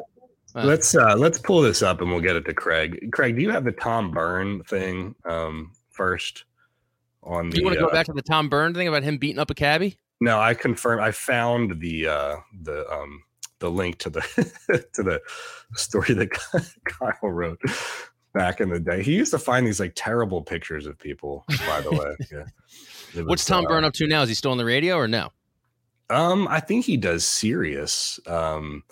[0.54, 0.60] know.
[0.60, 0.64] Uh.
[0.66, 3.10] Let's uh let's pull this up and we'll get it to Craig.
[3.12, 6.44] Craig, do you have the Tom Byrne thing um first
[7.24, 9.02] on Do the you want to uh, go back to the Tom Byrne thing about
[9.02, 9.98] him beating up a cabbie?
[10.20, 13.22] No, I confirm I found the uh the um
[13.58, 14.20] the link to the
[14.92, 15.20] to the
[15.74, 16.30] story that
[16.84, 17.60] Kyle wrote
[18.34, 19.02] back in the day.
[19.02, 22.44] He used to find these like terrible pictures of people, by the way.
[23.14, 23.22] Yeah.
[23.22, 24.22] What's Tom uh, Byrne up to now?
[24.22, 25.30] Is he still on the radio or no?
[26.10, 28.18] Um, I think he does Sirius.
[28.26, 28.82] Um,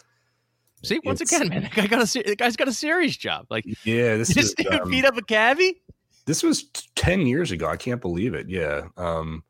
[0.84, 3.47] See, once again, man, that guy got a the guy's got a serious job.
[3.51, 5.82] Like yeah, this this is dude um, beat up a cabbie.
[6.26, 7.66] this was t- ten years ago.
[7.66, 8.49] I can't believe it.
[8.49, 8.82] Yeah.
[8.97, 9.43] Um,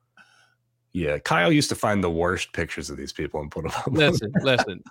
[0.93, 1.19] yeah.
[1.19, 3.89] Kyle used to find the worst pictures of these people and put them up.
[3.89, 4.83] Listen, listen.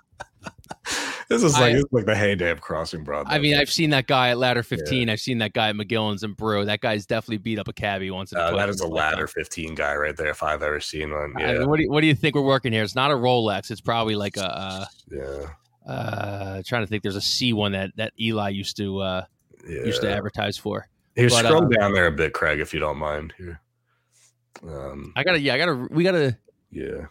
[1.32, 3.34] This is I- like this is like the heyday of crossing Broadway.
[3.34, 5.08] I mean, I've seen that guy at ladder 15.
[5.08, 6.66] I've seen that guy at McGillin's and Bro.
[6.66, 8.32] That guy's definitely beat up a cabbie once.
[8.32, 9.42] Uh, that in a ladder lifetime.
[9.44, 11.32] 15 guy right there if I've ever seen one.
[11.36, 12.82] I Yeah, mean, what do you, what do you think we're working here?
[12.82, 13.70] It's not a Rolex.
[13.70, 14.56] It's probably like a.
[14.56, 17.02] Uh, yeah, uh, trying to think.
[17.02, 19.24] There's a C one that that Eli used to uh,
[19.68, 19.84] yeah.
[19.84, 20.86] used to advertise for.
[21.16, 23.34] Here, but, scroll uh, down there a bit, Craig, if you don't mind.
[23.36, 23.60] Here,
[24.66, 25.40] um, I gotta.
[25.40, 25.88] Yeah, I gotta.
[25.90, 26.38] We gotta.
[26.70, 27.06] yeah,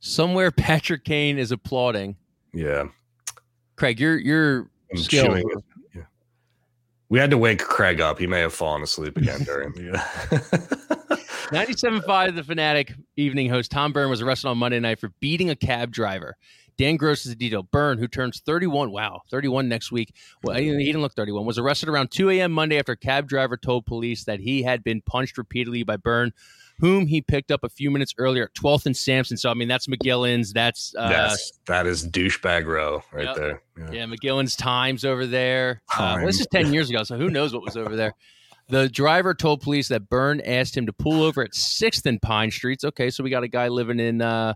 [0.00, 2.16] Somewhere Patrick Kane is applauding.
[2.52, 2.84] yeah.
[3.76, 5.48] Craig, you're you're I'm chewing.
[5.94, 6.02] Yeah.
[7.08, 8.18] We had to wake Craig up.
[8.18, 9.72] He may have fallen asleep again during.
[9.86, 10.02] Yeah.
[11.52, 15.54] 97.5 The Fanatic evening host Tom Byrne was arrested on Monday night for beating a
[15.54, 16.36] cab driver.
[16.76, 17.62] Dan Gross is the detail.
[17.62, 20.14] Byrne, who turns 31, wow, 31 next week.
[20.42, 21.46] Well, he he didn't look 31.
[21.46, 22.52] Was arrested around 2 a.m.
[22.52, 26.32] Monday after a cab driver told police that he had been punched repeatedly by Byrne,
[26.78, 29.36] whom he picked up a few minutes earlier at 12th and Sansom.
[29.36, 30.52] So, I mean, that's McGillin's.
[30.52, 33.36] That's, uh, yes, that is douchebag row right Yep.
[33.36, 33.62] there.
[33.78, 33.90] Yeah.
[33.92, 35.82] yeah, McGillin's Times over there.
[35.96, 38.14] Uh, well, this is 10 years ago, so who knows what was over there.
[38.68, 42.50] The driver told police that Byrne asked him to pull over at 6th and Pine
[42.50, 42.84] Streets.
[42.84, 44.54] Okay, so we got a guy living in, uh,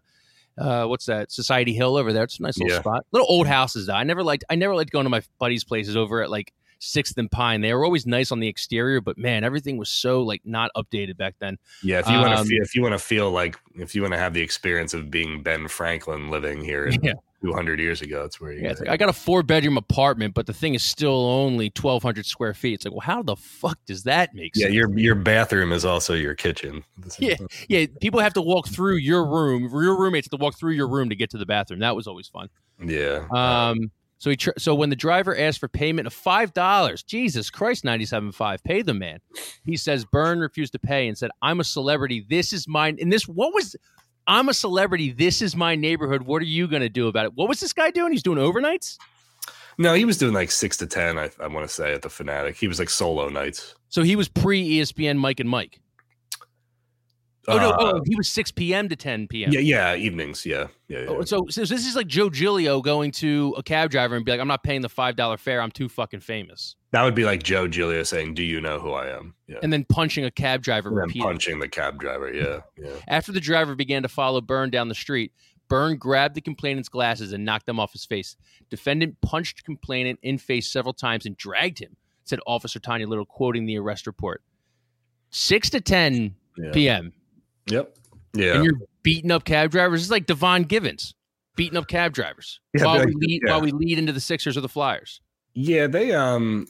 [0.59, 1.31] uh, what's that?
[1.33, 2.25] Society Hill over there.
[2.25, 2.81] It's a nice little Yeah.
[2.81, 3.07] spot.
[3.13, 3.95] Little old houses, though.
[3.95, 7.17] I never liked, I never liked going to my buddies' places over at like 6th
[7.19, 7.61] and Pine.
[7.61, 11.17] They were always nice on the exterior, but man, everything was so like not updated
[11.17, 11.59] back then.
[11.83, 14.03] Yeah, if you want to Um, feel, if you want to feel like, if you
[14.03, 17.13] want to have the experience of being Ben Franklin living here in Yeah.
[17.43, 18.61] 200 years ago, that's where you.
[18.63, 22.27] Yeah, like, I got a four bedroom apartment, but the thing is still only 1,200
[22.27, 22.75] square feet.
[22.75, 24.75] It's like, well, how the fuck does that make yeah, sense?
[24.75, 26.85] your your bathroom is also your kitchen.
[26.99, 27.37] at the same Yeah.
[27.37, 27.47] time.
[27.71, 29.63] Yeah, people have to walk through your room.
[29.73, 31.81] Your roommates have to walk through your room to get to the bathroom.
[31.81, 32.49] That was always fun.
[32.83, 33.27] yeah.
[33.33, 33.91] Um,
[34.21, 37.85] so he tr- so when the driver asked for payment of five dollars, Jesus Christ,
[37.85, 39.19] ninety seven five, pay the man.
[39.65, 42.25] He says Byrne refused to pay and said, "I'm a celebrity.
[42.29, 43.75] This is mine." And this, what was?
[44.27, 45.11] I'm a celebrity.
[45.11, 46.23] This is my neighborhood.
[46.23, 47.35] What are you going to do about it?
[47.35, 48.13] What was this guy doing?
[48.13, 48.99] He's doing overnights.
[49.79, 51.19] no, he was doing like six to ten.
[51.19, 53.75] I, I want to say at the Fanatic, he was like solo nights.
[53.89, 55.81] So he was pre ESPN Mike and Mike.
[57.49, 57.71] Oh no!
[57.71, 58.89] Uh, Oh, he was six p.m.
[58.89, 59.51] to ten p.m.
[59.53, 60.45] yeah, yeah, evenings.
[60.45, 61.07] Yeah, yeah, yeah.
[61.09, 64.31] Oh, so, so this is like Joe Giglio going to a cab driver and be
[64.31, 65.63] like, "I'm not paying the five dollar fare.
[65.63, 68.93] I'm too fucking famous," that would be like Joe Giglio saying, "Do you know who
[68.93, 72.33] I am?" Yeah, and then punching a cab driver and punching the cab driver.
[72.33, 72.91] Yeah, yeah.
[73.09, 75.33] After the driver began to follow Byrne down the street,
[75.69, 78.37] Byrne grabbed the complainant's glasses and knocked them off his face.
[78.69, 81.97] Defendant punched complainant in face several times and dragged him.
[82.25, 84.43] Said Officer Tanya Little, quoting the arrest report.
[85.31, 86.71] Six to ten yeah.
[86.73, 87.13] p.m.
[87.71, 87.97] Yep.
[88.35, 88.55] Yeah.
[88.57, 90.03] and you're beating up cab drivers.
[90.03, 91.15] It's like Devon Givens
[91.57, 93.51] beating up cab drivers Yeah, while, like- we lead, yeah.
[93.53, 95.21] while we lead into the Sixers or the Flyers.
[95.55, 96.67] Yeah, they um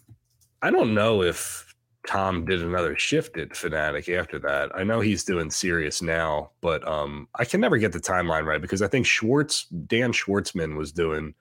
[0.62, 1.66] I don't know if
[2.06, 4.74] Tom did another shift at Fanatic after that.
[4.74, 8.60] I know he's doing Sirius now, but um I can never get the timeline right
[8.60, 11.34] because I think Schwartz Dan Schwartzman was doing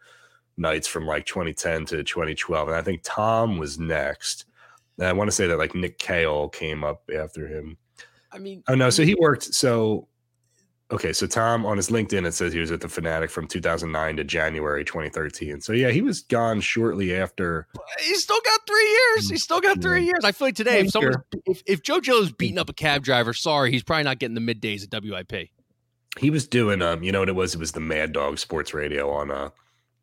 [0.57, 4.45] nights from like 2010 to 2012 and I think Tom was next.
[4.97, 7.77] And I want to say that like Nick Kale came up after him.
[8.31, 10.07] I mean, Oh no, so he worked so
[10.91, 14.17] okay, so Tom on his LinkedIn it says he was at the Fanatic from 2009
[14.17, 15.61] to January 2013.
[15.61, 17.67] So yeah, he was gone shortly after
[18.01, 19.29] he's still got three years.
[19.29, 20.23] He's still got three years.
[20.23, 21.13] I feel like today, if someone,
[21.45, 24.53] if, if Joe Joe's beating up a cab driver, sorry, he's probably not getting the
[24.53, 25.49] middays at WIP.
[26.17, 27.53] He was doing um, you know what it was?
[27.53, 29.49] It was the Mad Dog Sports Radio on uh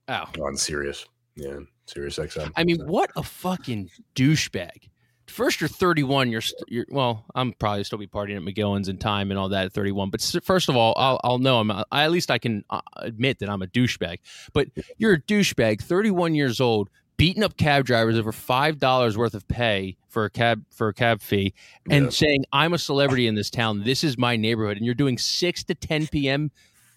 [0.09, 1.05] Oh, on Sirius.
[1.35, 2.53] Yeah, Sirius XM.
[2.57, 4.89] I mean, what a fucking douchebag.
[5.29, 6.31] First, you're 31.
[6.31, 7.25] You're, st- you're well.
[7.35, 10.11] I'm probably still be partying at McGillin's in time and all that at 31.
[10.11, 11.71] But first of all, I'll, I'll know I'm.
[11.71, 14.19] I, at least I can uh, admit that I'm a douchebag.
[14.53, 14.69] But
[14.99, 19.47] you're a douchebag, 31 years old, beating up cab drivers over five dollars worth of
[19.49, 21.55] pay for a cab for a cab fee,
[21.91, 22.11] and Yeah.
[22.11, 23.85] saying I'm a celebrity in this town.
[23.85, 26.51] This is my neighborhood, and you're doing six to 10 p.m.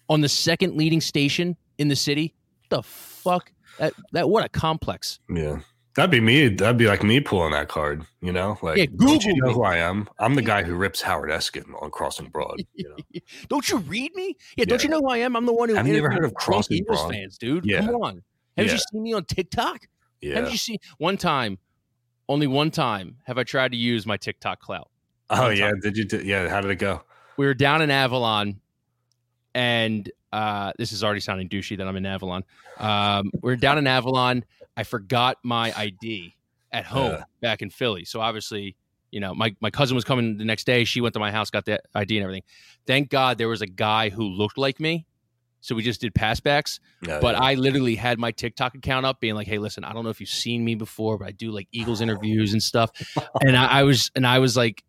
[0.08, 2.34] on the second leading station in the city.
[2.68, 3.50] the fuck?
[3.78, 5.18] That that what a complex.
[5.28, 5.60] Yeah.
[5.96, 6.48] That'd be me.
[6.48, 8.56] That'd be like me pulling that card, you know?
[8.62, 9.54] Like, Yeah, don't you know me.
[9.54, 10.08] who I am?
[10.20, 12.62] I'm the guy who rips Howard Eskin on Crossing Broad.
[12.74, 13.20] You know?
[13.48, 14.36] Don't you read me?
[14.56, 15.34] Yeah, don't you know who I am?
[15.36, 17.12] I'm the one who Have you ever heard of Crossing Eagles Broad?
[17.12, 17.64] fans, dude.
[17.66, 17.84] Yeah.
[17.86, 18.22] Come on.
[18.56, 18.72] Have Yeah.
[18.72, 19.88] you seen me on TikTok?
[20.20, 20.36] Yeah.
[20.36, 21.58] Have you seen one time?
[22.28, 24.88] Only one time have I tried to use my TikTok clout.
[25.30, 25.70] oh, one yeah.
[25.70, 25.80] time.
[25.80, 26.20] Did you?
[26.20, 26.48] Yeah.
[26.48, 27.02] How did it go?
[27.36, 28.60] We were down in Avalon,
[29.54, 32.44] and uh, this is already sounding douchey that I'm in Avalon.
[32.78, 34.44] Um, we are down in Avalon.
[34.76, 36.34] I forgot my ID
[36.72, 37.24] at home Yeah.
[37.40, 38.04] back in Philly.
[38.04, 38.76] So obviously,
[39.10, 40.84] you know, my, my cousin was coming the next day.
[40.84, 42.44] She went to my house, got the ID and everything.
[42.86, 45.04] Thank God there was a guy who looked like me.
[45.62, 46.78] So we just did passbacks.
[47.02, 47.42] No, But yeah.
[47.42, 50.18] I literally had my TikTok account up, being like, "Hey, listen, I don't know if
[50.18, 52.90] you've seen me before, but I do like Eagles interviews and stuff."
[53.42, 54.82] And I, I was, and I was like,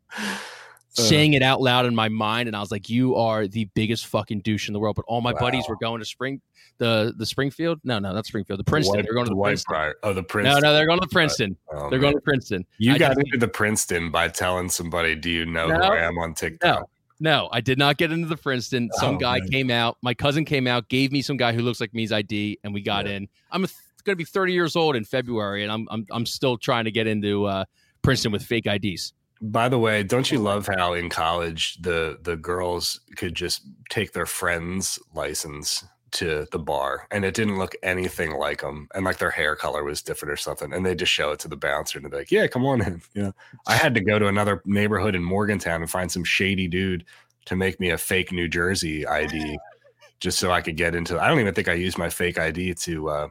[0.92, 4.06] saying it out loud in my mind, and I was like, "You are the biggest
[4.08, 6.42] fucking douche in the world." But all my buddies were going to Spring,
[6.78, 7.80] the the Springfield.
[7.84, 8.60] No, no, not Springfield.
[8.60, 8.98] The Princeton.
[8.98, 9.94] White- they're going to the White Princeton.
[10.04, 10.62] Oh, the Princeton.
[10.62, 11.58] No, no, they're going to Princeton.
[11.72, 12.02] Oh, They're man.
[12.02, 12.66] going to Princeton.
[12.78, 15.98] You I got just- into the Princeton by telling somebody, "Do you know who I
[16.06, 16.88] am on TikTok?" No,
[17.20, 18.90] No, I did not get into the Princeton.
[18.94, 19.50] Some Oh, guy man.
[19.50, 19.98] came out.
[20.02, 22.82] My cousin came out, gave me some guy who looks like me's ID, and we
[22.82, 23.14] got Yeah.
[23.18, 23.28] in.
[23.52, 23.70] I'm going
[24.08, 27.06] to be 30 years old in February, and I'm I'm I'm still trying to get
[27.06, 27.66] into uh,
[28.02, 29.14] Princeton with fake IDs.
[29.42, 34.14] By the way, don't you love how in college the the girls could just take
[34.14, 39.18] their friend's license to the bar and it didn't look anything like them and like
[39.18, 41.98] their hair color was different or something and they just show it to the bouncer
[41.98, 43.34] and they're like, "Yeah, come on in." You know,
[43.66, 47.06] I had to go to another neighborhood in Morgantown and find some shady dude
[47.46, 49.58] to make me a fake New Jersey ID
[50.20, 52.76] just so I could get into I don't even think I used my fake ID
[52.76, 53.28] to uh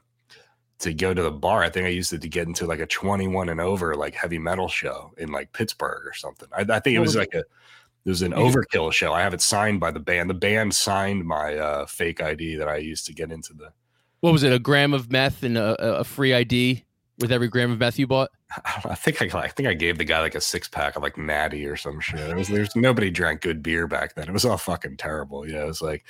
[0.81, 1.63] to go to the bar.
[1.63, 4.39] I think I used it to get into like a 21 and over like heavy
[4.39, 6.49] metal show in like Pittsburgh or something.
[6.53, 7.45] I, I think it was was like a
[8.05, 9.13] it was an overkill show.
[9.13, 10.31] I have it signed by the band.
[10.31, 13.73] The band signed my uh, fake ID that I used to get into the.
[14.21, 14.53] What was it?
[14.53, 16.85] A gram of meth and a, a- free ID
[17.19, 18.31] with every gram of meth you bought?
[18.65, 21.03] I, I think I, I think I gave the guy like a six pack of
[21.03, 22.21] like Natty or some shit.
[22.21, 24.29] It was there's nobody drank good beer back then.
[24.29, 25.47] It was all fucking terrible.
[25.47, 26.07] Yeah, it was like,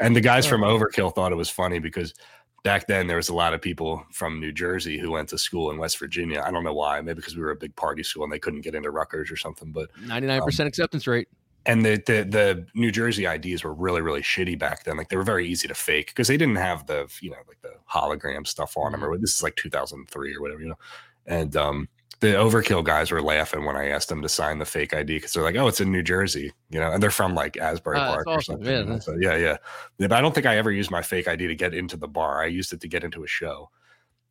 [0.00, 2.14] and the guys from Overkill thought it was funny because
[2.64, 5.70] back then there was a lot of people from New Jersey who went to school
[5.70, 6.42] in West Virginia.
[6.44, 7.00] I don't know why.
[7.00, 9.36] Maybe because we were a big party school and they couldn't get into Rutgers or
[9.36, 9.72] something.
[9.72, 11.28] But 99% acceptance rate.
[11.66, 14.96] and the, the the New Jersey IDs were really really shitty back then.
[14.96, 17.60] Like they were very easy to fake because they didn't have the you know like
[17.62, 19.04] the hologram stuff on them.
[19.04, 20.78] Or this is like 2003 or whatever you know.
[21.26, 21.88] And um,
[22.20, 25.32] the Overkill guys were laughing when I asked them to sign the fake ID because
[25.32, 28.10] they're like, oh, it's in New Jersey, you know, and they're from like Asbury that's
[28.12, 28.54] Park or awesome.
[28.56, 28.66] something.
[28.66, 28.90] Yeah, you know?
[28.94, 29.56] that's- So, yeah, yeah.
[29.98, 32.42] But I don't think I ever used my fake ID to get into the bar.
[32.42, 33.70] I used it to get into a show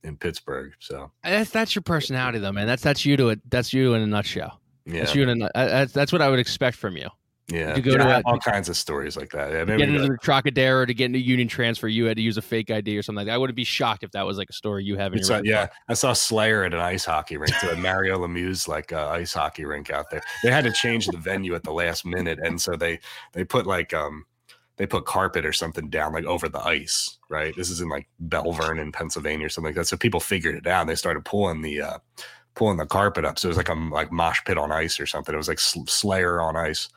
[0.04, 0.74] in Pittsburgh.
[0.80, 2.68] So That's that's your personality though, man.
[2.68, 3.40] That's that's you to it.
[3.50, 4.60] That's you in a nutshell.
[4.86, 7.08] yeah, That's you in a uh, that's, that's what I would expect from you.
[7.48, 7.76] Yeah.
[7.76, 9.52] you go Yeah, to a- all kinds of stories like that.
[9.52, 12.38] Yeah, maybe Get into the Trocadero to get into Union Transfer, you had to use
[12.38, 13.34] a fake ID or something like that.
[13.34, 15.42] I wouldn't be shocked if that was like a story you have in It's your
[15.46, 19.08] yeah, I saw Slayer at an ice hockey rink to a Mario Lemieux's like uh,
[19.10, 20.22] ice hockey rink out there.
[20.44, 23.00] They had to change the venue at the last minute, and so they
[23.34, 24.26] they put like um
[24.76, 27.18] they put carpet or something down like over the ice.
[27.30, 29.88] Right, this is in like Belvern in Pennsylvania, or something like that.
[29.88, 30.82] So people figured it out.
[30.82, 31.98] And they started pulling the uh
[32.56, 33.38] pulling the carpet up.
[33.40, 35.34] So it was like a like mosh pit on ice or something.
[35.34, 36.90] It was like Sl- Slayer on ice.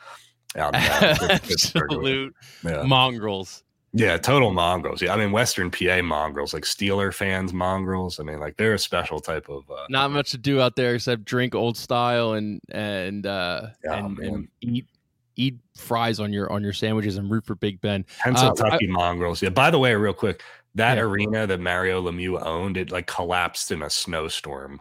[0.56, 1.16] Out in, uh.
[1.30, 2.34] Absolute
[2.64, 2.82] yeah.
[2.82, 3.62] mongrels.
[3.92, 5.02] Yeah, total mongrels.
[5.02, 8.20] Yeah, I mean Western PA mongrels, like Steeler fans mongrels.
[8.20, 9.68] I mean, like they're a special type of.
[9.68, 14.04] Uh, Not much to do out there except drink old style and and uh Yeah,
[14.04, 14.86] and, and eat
[15.34, 18.04] eat fries on your on your sandwiches and root for Big Ben.
[18.20, 19.42] Pennsylvania mongrels.
[19.42, 19.48] Yeah.
[19.50, 20.42] By the way, real quick,
[20.76, 21.02] that Yeah.
[21.02, 24.80] arena that Mario Lemieux owned, it like collapsed in a snowstorm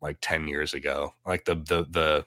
[0.00, 1.14] like ten years ago.
[1.24, 2.26] Like the the the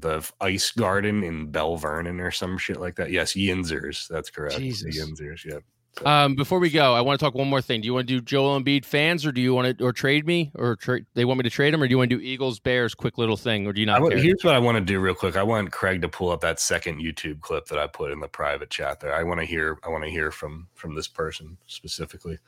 [0.00, 3.10] the ice garden in Belle Vernon or some shit like that.
[3.10, 4.08] Yes, Yinzers.
[4.08, 4.56] That's correct.
[4.56, 4.98] The Jesus.
[4.98, 5.44] Yinzers.
[5.44, 5.58] Yeah.
[6.04, 7.80] Um, before we go, I want to talk one more thing.
[7.80, 10.26] Do you want to do Joel Embiid fans, or do you want to, or trade
[10.26, 11.06] me, or trade?
[11.14, 13.18] They want me to trade him, or do you want to do Eagles Bears quick
[13.18, 15.36] little thing, or do you not here's what I want to do real quick.
[15.36, 18.28] I want Craig to pull up that second YouTube clip that I put in the
[18.28, 19.12] private chat there.
[19.12, 22.38] I want to hear I want to hear from from this person specifically.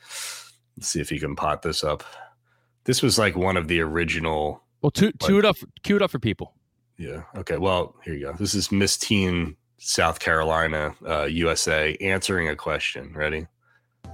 [0.77, 2.03] Let's see if he can pot this up.
[2.85, 6.09] This was like one of the original well, two, two it up, cue it up
[6.09, 6.55] for people.
[7.01, 7.23] Yeah.
[7.35, 7.57] Okay.
[7.57, 8.33] Well, here you go.
[8.33, 13.11] This is Miss Teen South Carolina, uh, USA, answering a question.
[13.15, 13.47] Ready?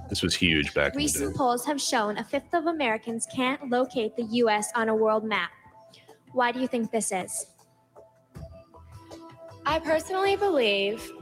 [0.08, 1.36] This was huge back in the Recent day.
[1.36, 4.72] polls have shown a fifth of Americans can't locate the U.S.
[4.74, 5.50] on a world map.
[6.32, 7.48] Why do you think this is?
[9.66, 11.12] I personally believe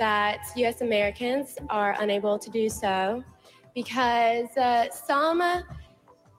[0.00, 3.22] that US Americans are unable to do so
[3.76, 5.40] because uh, some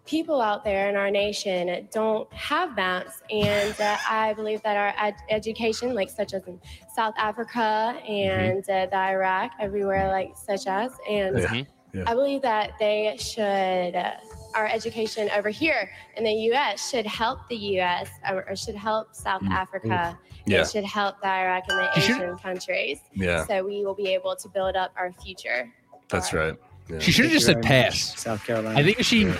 [0.05, 3.21] people out there in our nation don't have maps.
[3.29, 6.59] And uh, I believe that our ed- education, like such as in
[6.95, 11.45] South Africa and uh, the Iraq, everywhere like such as, and Yeah.
[11.47, 11.67] Mhm.
[11.93, 12.03] Yeah.
[12.07, 14.13] I believe that they should, uh,
[14.55, 19.13] our education over here in the US should help the US or, or should help
[19.15, 19.51] South Mm.
[19.51, 20.17] Africa.
[20.45, 20.61] Yeah.
[20.61, 22.99] It should help the Iraq and the Asian countries.
[23.13, 23.45] Yeah.
[23.45, 25.71] So we will be able to build up our future.
[26.09, 26.55] That's right.
[26.89, 26.97] Yeah.
[26.99, 28.19] She should have just said Thank you very much, pass.
[28.21, 28.77] South Carolina.
[28.79, 29.35] I think if she, Yeah.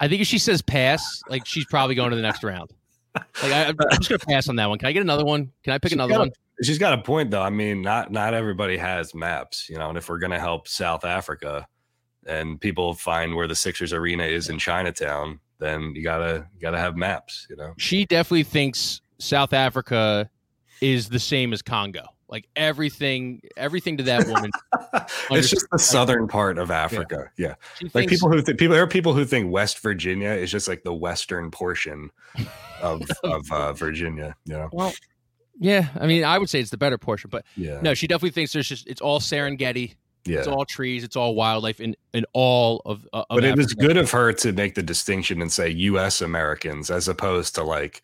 [0.00, 2.70] I think if she says pass, like she's probably going to the next round.
[3.14, 4.78] Like I, I'm just gonna pass on that one.
[4.78, 5.50] Can I get another one?
[5.64, 6.30] Can I pick She's another got one?
[6.62, 7.42] She's got a point though.
[7.42, 11.04] I mean, not not everybody has maps, you know, and if we're gonna help South
[11.04, 11.66] Africa
[12.26, 16.78] and people find where the Sixers arena is in Chinatown, then you gotta you gotta
[16.78, 17.74] have maps, you know.
[17.78, 20.30] She definitely thinks South Africa
[20.80, 22.04] is the same as Congo.
[22.28, 24.50] Like everything, everything to that woman.
[25.30, 27.30] it's just the southern part of Africa.
[27.38, 27.54] Yeah.
[27.78, 30.68] She like people who think people there are people who think West Virginia is just
[30.68, 32.10] like the western portion
[32.82, 34.36] of of uh, Virginia.
[34.44, 34.92] You know, Well,
[35.58, 37.80] Yeah, I mean, I would say it's the better portion, but Yeah.
[37.80, 39.94] no, she definitely thinks there's just it's all Serengeti,
[40.26, 40.40] Yeah.
[40.40, 43.08] it's all trees, it's all wildlife in in all of.
[43.14, 43.86] uh, of but it is Africa.
[43.86, 46.20] good of her to make the distinction and say U.S.
[46.20, 48.02] Americans as opposed to like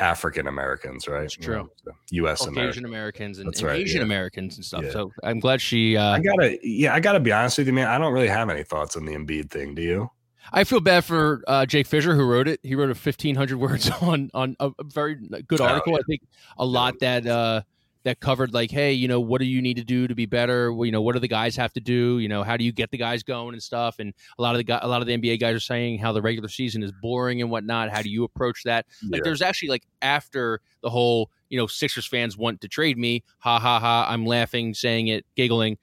[0.00, 1.22] African Americans, right?
[1.22, 1.70] That's true.
[2.10, 2.46] U.S.
[2.46, 2.84] Americans.
[2.84, 4.04] Americans and, and right, Asian yeah.
[4.04, 4.84] Americans and stuff.
[4.84, 4.90] Yeah.
[4.90, 5.96] So I'm glad she.
[5.96, 7.86] Uh, I gotta, yeah, I gotta be honest with you, man.
[7.88, 9.74] I don't really have any thoughts on the Embiid thing.
[9.74, 10.10] Do you?
[10.52, 12.60] I feel bad for uh, Jake Fisher who wrote it.
[12.62, 15.14] He wrote a 1,500 words on on a, a very
[15.46, 15.92] good Oh, article.
[15.92, 15.98] yeah.
[15.98, 16.22] I think
[16.58, 17.62] a lot that uh,
[18.04, 20.72] that covered like, hey, you know, what do you need to do to be better?
[20.72, 22.18] Well, you know, what do the guys have to do?
[22.18, 23.98] You know, how do you get the guys going and stuff?
[23.98, 26.12] And a lot of the guy, a lot of the NBA guys are saying how
[26.12, 27.88] the regular season is boring and whatnot.
[27.90, 28.86] How do you approach that?
[29.08, 29.24] Like, Yeah.
[29.24, 33.22] there's actually like after the whole, you know, Sixers fans want to trade me.
[33.38, 34.06] Ha ha ha!
[34.08, 35.78] I'm laughing, saying it, giggling.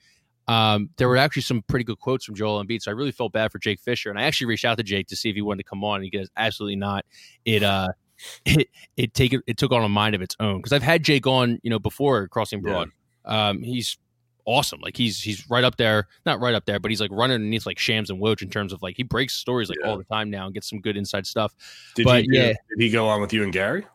[0.48, 3.32] Um, there were actually some pretty good quotes from Joel Embiid, so I really felt
[3.32, 5.42] bad for Jake Fisher, and I actually reached out to Jake to see if he
[5.42, 7.06] wanted to come on, and he goes, "Absolutely not."
[7.46, 7.90] It uh,
[8.46, 11.26] it it take it took on a mind of its own because I've had Jake
[11.28, 12.90] on, you know, before Crossing Broad.
[13.26, 13.98] Um, he's
[14.46, 17.36] awesome, like he's he's right up there, not right up there, but he's like running
[17.36, 19.90] underneath like Shams and Woj in terms of like he breaks stories like Yeah.
[19.92, 21.54] all the time now and gets some good inside stuff.
[21.96, 22.30] Did But, he?
[22.32, 22.48] yeah.
[22.48, 23.86] Did he go on with you and Gary?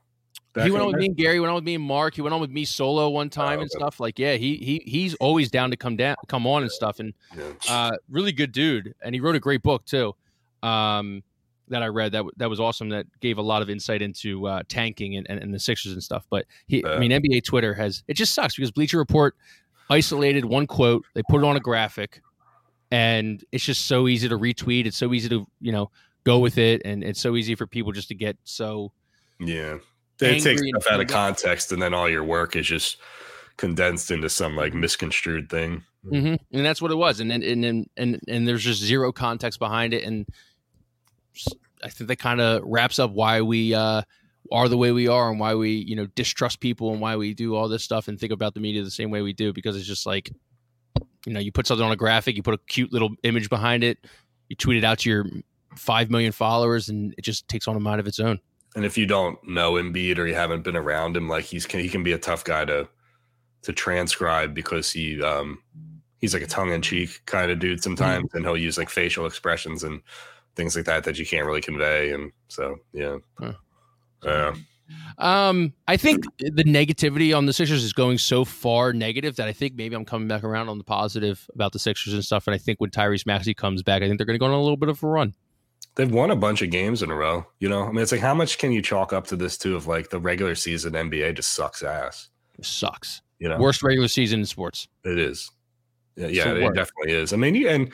[0.54, 1.38] Back he went on with me and Gary.
[1.38, 2.14] Went on with me and Mark.
[2.14, 3.78] He went on with me solo one time Oh, and okay.
[3.78, 4.00] stuff.
[4.00, 6.98] Like, yeah, he he he's always down to come down, come on and stuff.
[6.98, 7.12] And?
[7.36, 7.42] Yeah.
[7.68, 10.14] uh, really good dude, and he wrote a great book too.
[10.62, 11.22] Um,
[11.68, 12.88] that I read that w- that was awesome.
[12.90, 16.02] That gave a lot of insight into uh, tanking and, and, and the Sixers and
[16.02, 16.26] stuff.
[16.30, 19.34] But he, I mean, NBA Twitter has it just sucks because Bleacher Report
[19.90, 22.20] isolated one quote, they put it on a graphic,
[22.90, 24.86] and it's just so easy to retweet.
[24.86, 25.90] It's so easy to you know
[26.24, 28.92] go with it, and it's so easy for people just to get so
[29.40, 29.78] Yeah.
[30.18, 32.96] They take angry and stuff out of context and then all your work is just
[33.58, 35.82] condensed into some like misconstrued thing.
[36.08, 39.58] hmm and that's what it was and and and and, and there's just zero context
[39.58, 40.26] behind it and
[41.82, 44.02] i think that kind of wraps up why we uh
[44.52, 47.34] are the way we are and why we you know distrust people and why we
[47.34, 49.76] do all this stuff and think about the media the same way we do because
[49.76, 50.30] it's just like
[51.26, 53.82] you know you put something on a graphic you put a cute little image behind
[53.82, 53.98] it
[54.48, 55.26] you tweet it out to your
[55.78, 58.40] 5 million followers and it just takes on a mind of its own.
[58.74, 61.80] And if you don't know Embiid or you haven't been around him, like he's can
[61.80, 62.88] he can be a tough guy to
[63.62, 65.62] to transcribe because he um
[66.18, 69.24] he's like a tongue in cheek kind of dude sometimes, and he'll use like facial
[69.24, 70.02] expressions and
[70.56, 72.10] things like that that you can't really convey.
[72.12, 73.52] And so yeah, Huh.
[74.24, 74.54] yeah,
[75.18, 79.52] Um, I think the negativity on the Sixers is going so far negative that I
[79.52, 82.46] think maybe I'm coming back around on the positive about the Sixers and stuff.
[82.46, 84.52] And I think when Tyrese Maxey comes back, I think they're going to go on
[84.52, 85.34] a little bit of a run.
[85.96, 87.46] they've won a bunch of games in a row.
[87.58, 89.76] You know, I mean, it's like how much can you chalk up to this too?
[89.76, 92.28] Of like the regular season NBA just sucks ass.
[92.58, 93.22] It sucks.
[93.38, 94.88] You know, Worst regular season in sports.
[95.04, 95.50] It is.
[96.16, 96.74] Yeah, yeah, So it what?
[96.74, 97.32] definitely is.
[97.34, 97.92] I mean, you, and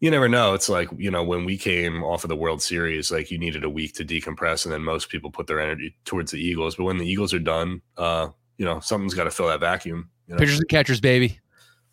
[0.00, 0.54] you never know.
[0.54, 3.64] It's like, you know, when we came off of the World Series, like you needed
[3.64, 6.76] a week to decompress, and then most people put their energy towards the Eagles.
[6.76, 8.28] But when the Eagles are done, uh,
[8.58, 10.10] you know, something's got to fill that vacuum.
[10.28, 10.38] You know?
[10.38, 11.40] Pitchers and catchers, baby.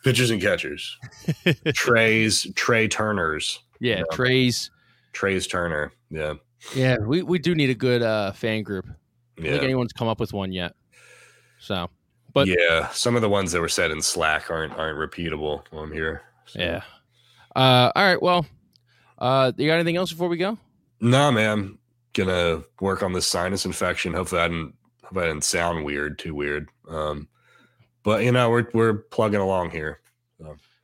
[0.04, 0.98] Pitchers and catchers.
[1.74, 4.04] Trea's, Trea Turner's, Yeah, Yeah.
[4.12, 4.70] Trea's.
[5.14, 5.94] Trea's Turner.
[6.10, 6.34] Yeah.
[6.76, 8.86] Yeah, we, we do need a good uh, fan group.
[9.38, 10.76] I don't think anyone's come up with one yet.
[11.60, 11.90] So,
[12.34, 12.90] but yeah.
[12.90, 16.22] Some of the ones that were said in Slack aren't aren't repeatable on here.
[16.46, 16.82] So- yeah.
[17.56, 18.22] Uh, all right.
[18.22, 18.46] Well,
[19.20, 20.58] uh, you got anything else before we go?
[21.00, 21.78] No, man.
[22.14, 24.14] Gonna work on this sinus infection.
[24.14, 24.76] Hopefully, I didn't.
[25.04, 26.70] Hope I didn't sound weird, too weird.
[26.88, 27.28] Um,
[28.04, 30.00] but you know, we're we're plugging along here.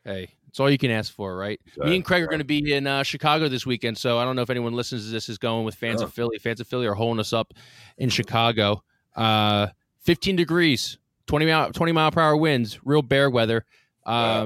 [0.03, 1.59] Hey, it's all you can ask for, right?
[1.77, 4.35] Me and Craig are going to be in uh, Chicago this weekend, so I don't
[4.35, 6.05] know if anyone listens to this is going with fans Oh.
[6.05, 6.39] of Philly.
[6.39, 7.53] Fans of Philly are holding us up
[7.97, 8.83] in Chicago.
[9.15, 9.67] Uh,
[9.99, 10.97] 15 degrees,
[11.27, 13.65] 20 mile 20 mile per hour winds, real bear weather.
[14.05, 14.45] Wow.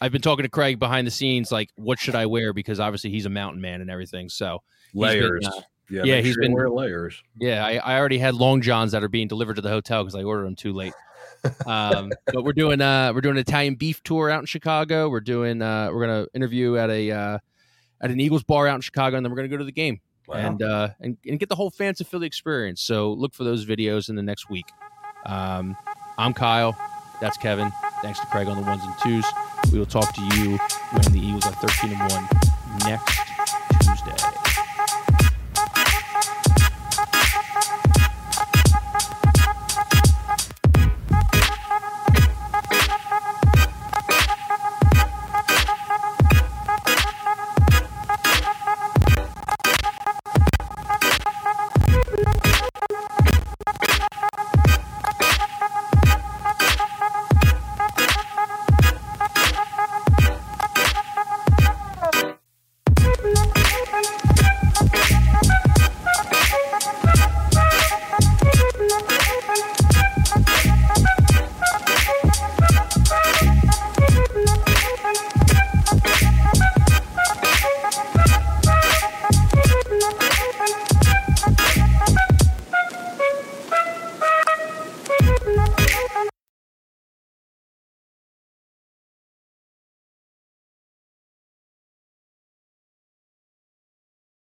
[0.00, 3.10] I've been talking to Craig behind the scenes, like what should I wear because obviously
[3.10, 4.28] he's a mountain man and everything.
[4.28, 4.62] So
[4.92, 5.46] been, layers.
[5.46, 5.60] uh,
[5.90, 7.22] yeah, yeah, he's sure been- wear layers.
[7.38, 10.14] yeah, I, I already had long johns that are being delivered to the hotel because
[10.14, 10.94] I ordered them too late.
[11.66, 15.08] Um, but we're doing uh we're doing an Italian beef tour out in Chicago.
[15.10, 17.38] We're doing uh we're gonna interview at a uh
[18.00, 20.00] at an Eagles bar out in Chicago, and then we're gonna go to the game
[20.26, 20.36] Wow.
[20.36, 22.80] and uh and, and get the whole fans of Philly experience.
[22.80, 24.66] So look for those videos in the next week.
[25.26, 25.76] Um,
[26.16, 26.76] I'm Kyle.
[27.20, 27.70] That's Kevin.
[28.02, 29.24] Thanks to Craig on the ones and twos.
[29.72, 30.58] We will talk to you
[30.92, 32.28] when the Eagles are 13 and one
[32.86, 33.20] next
[33.82, 34.33] Tuesday.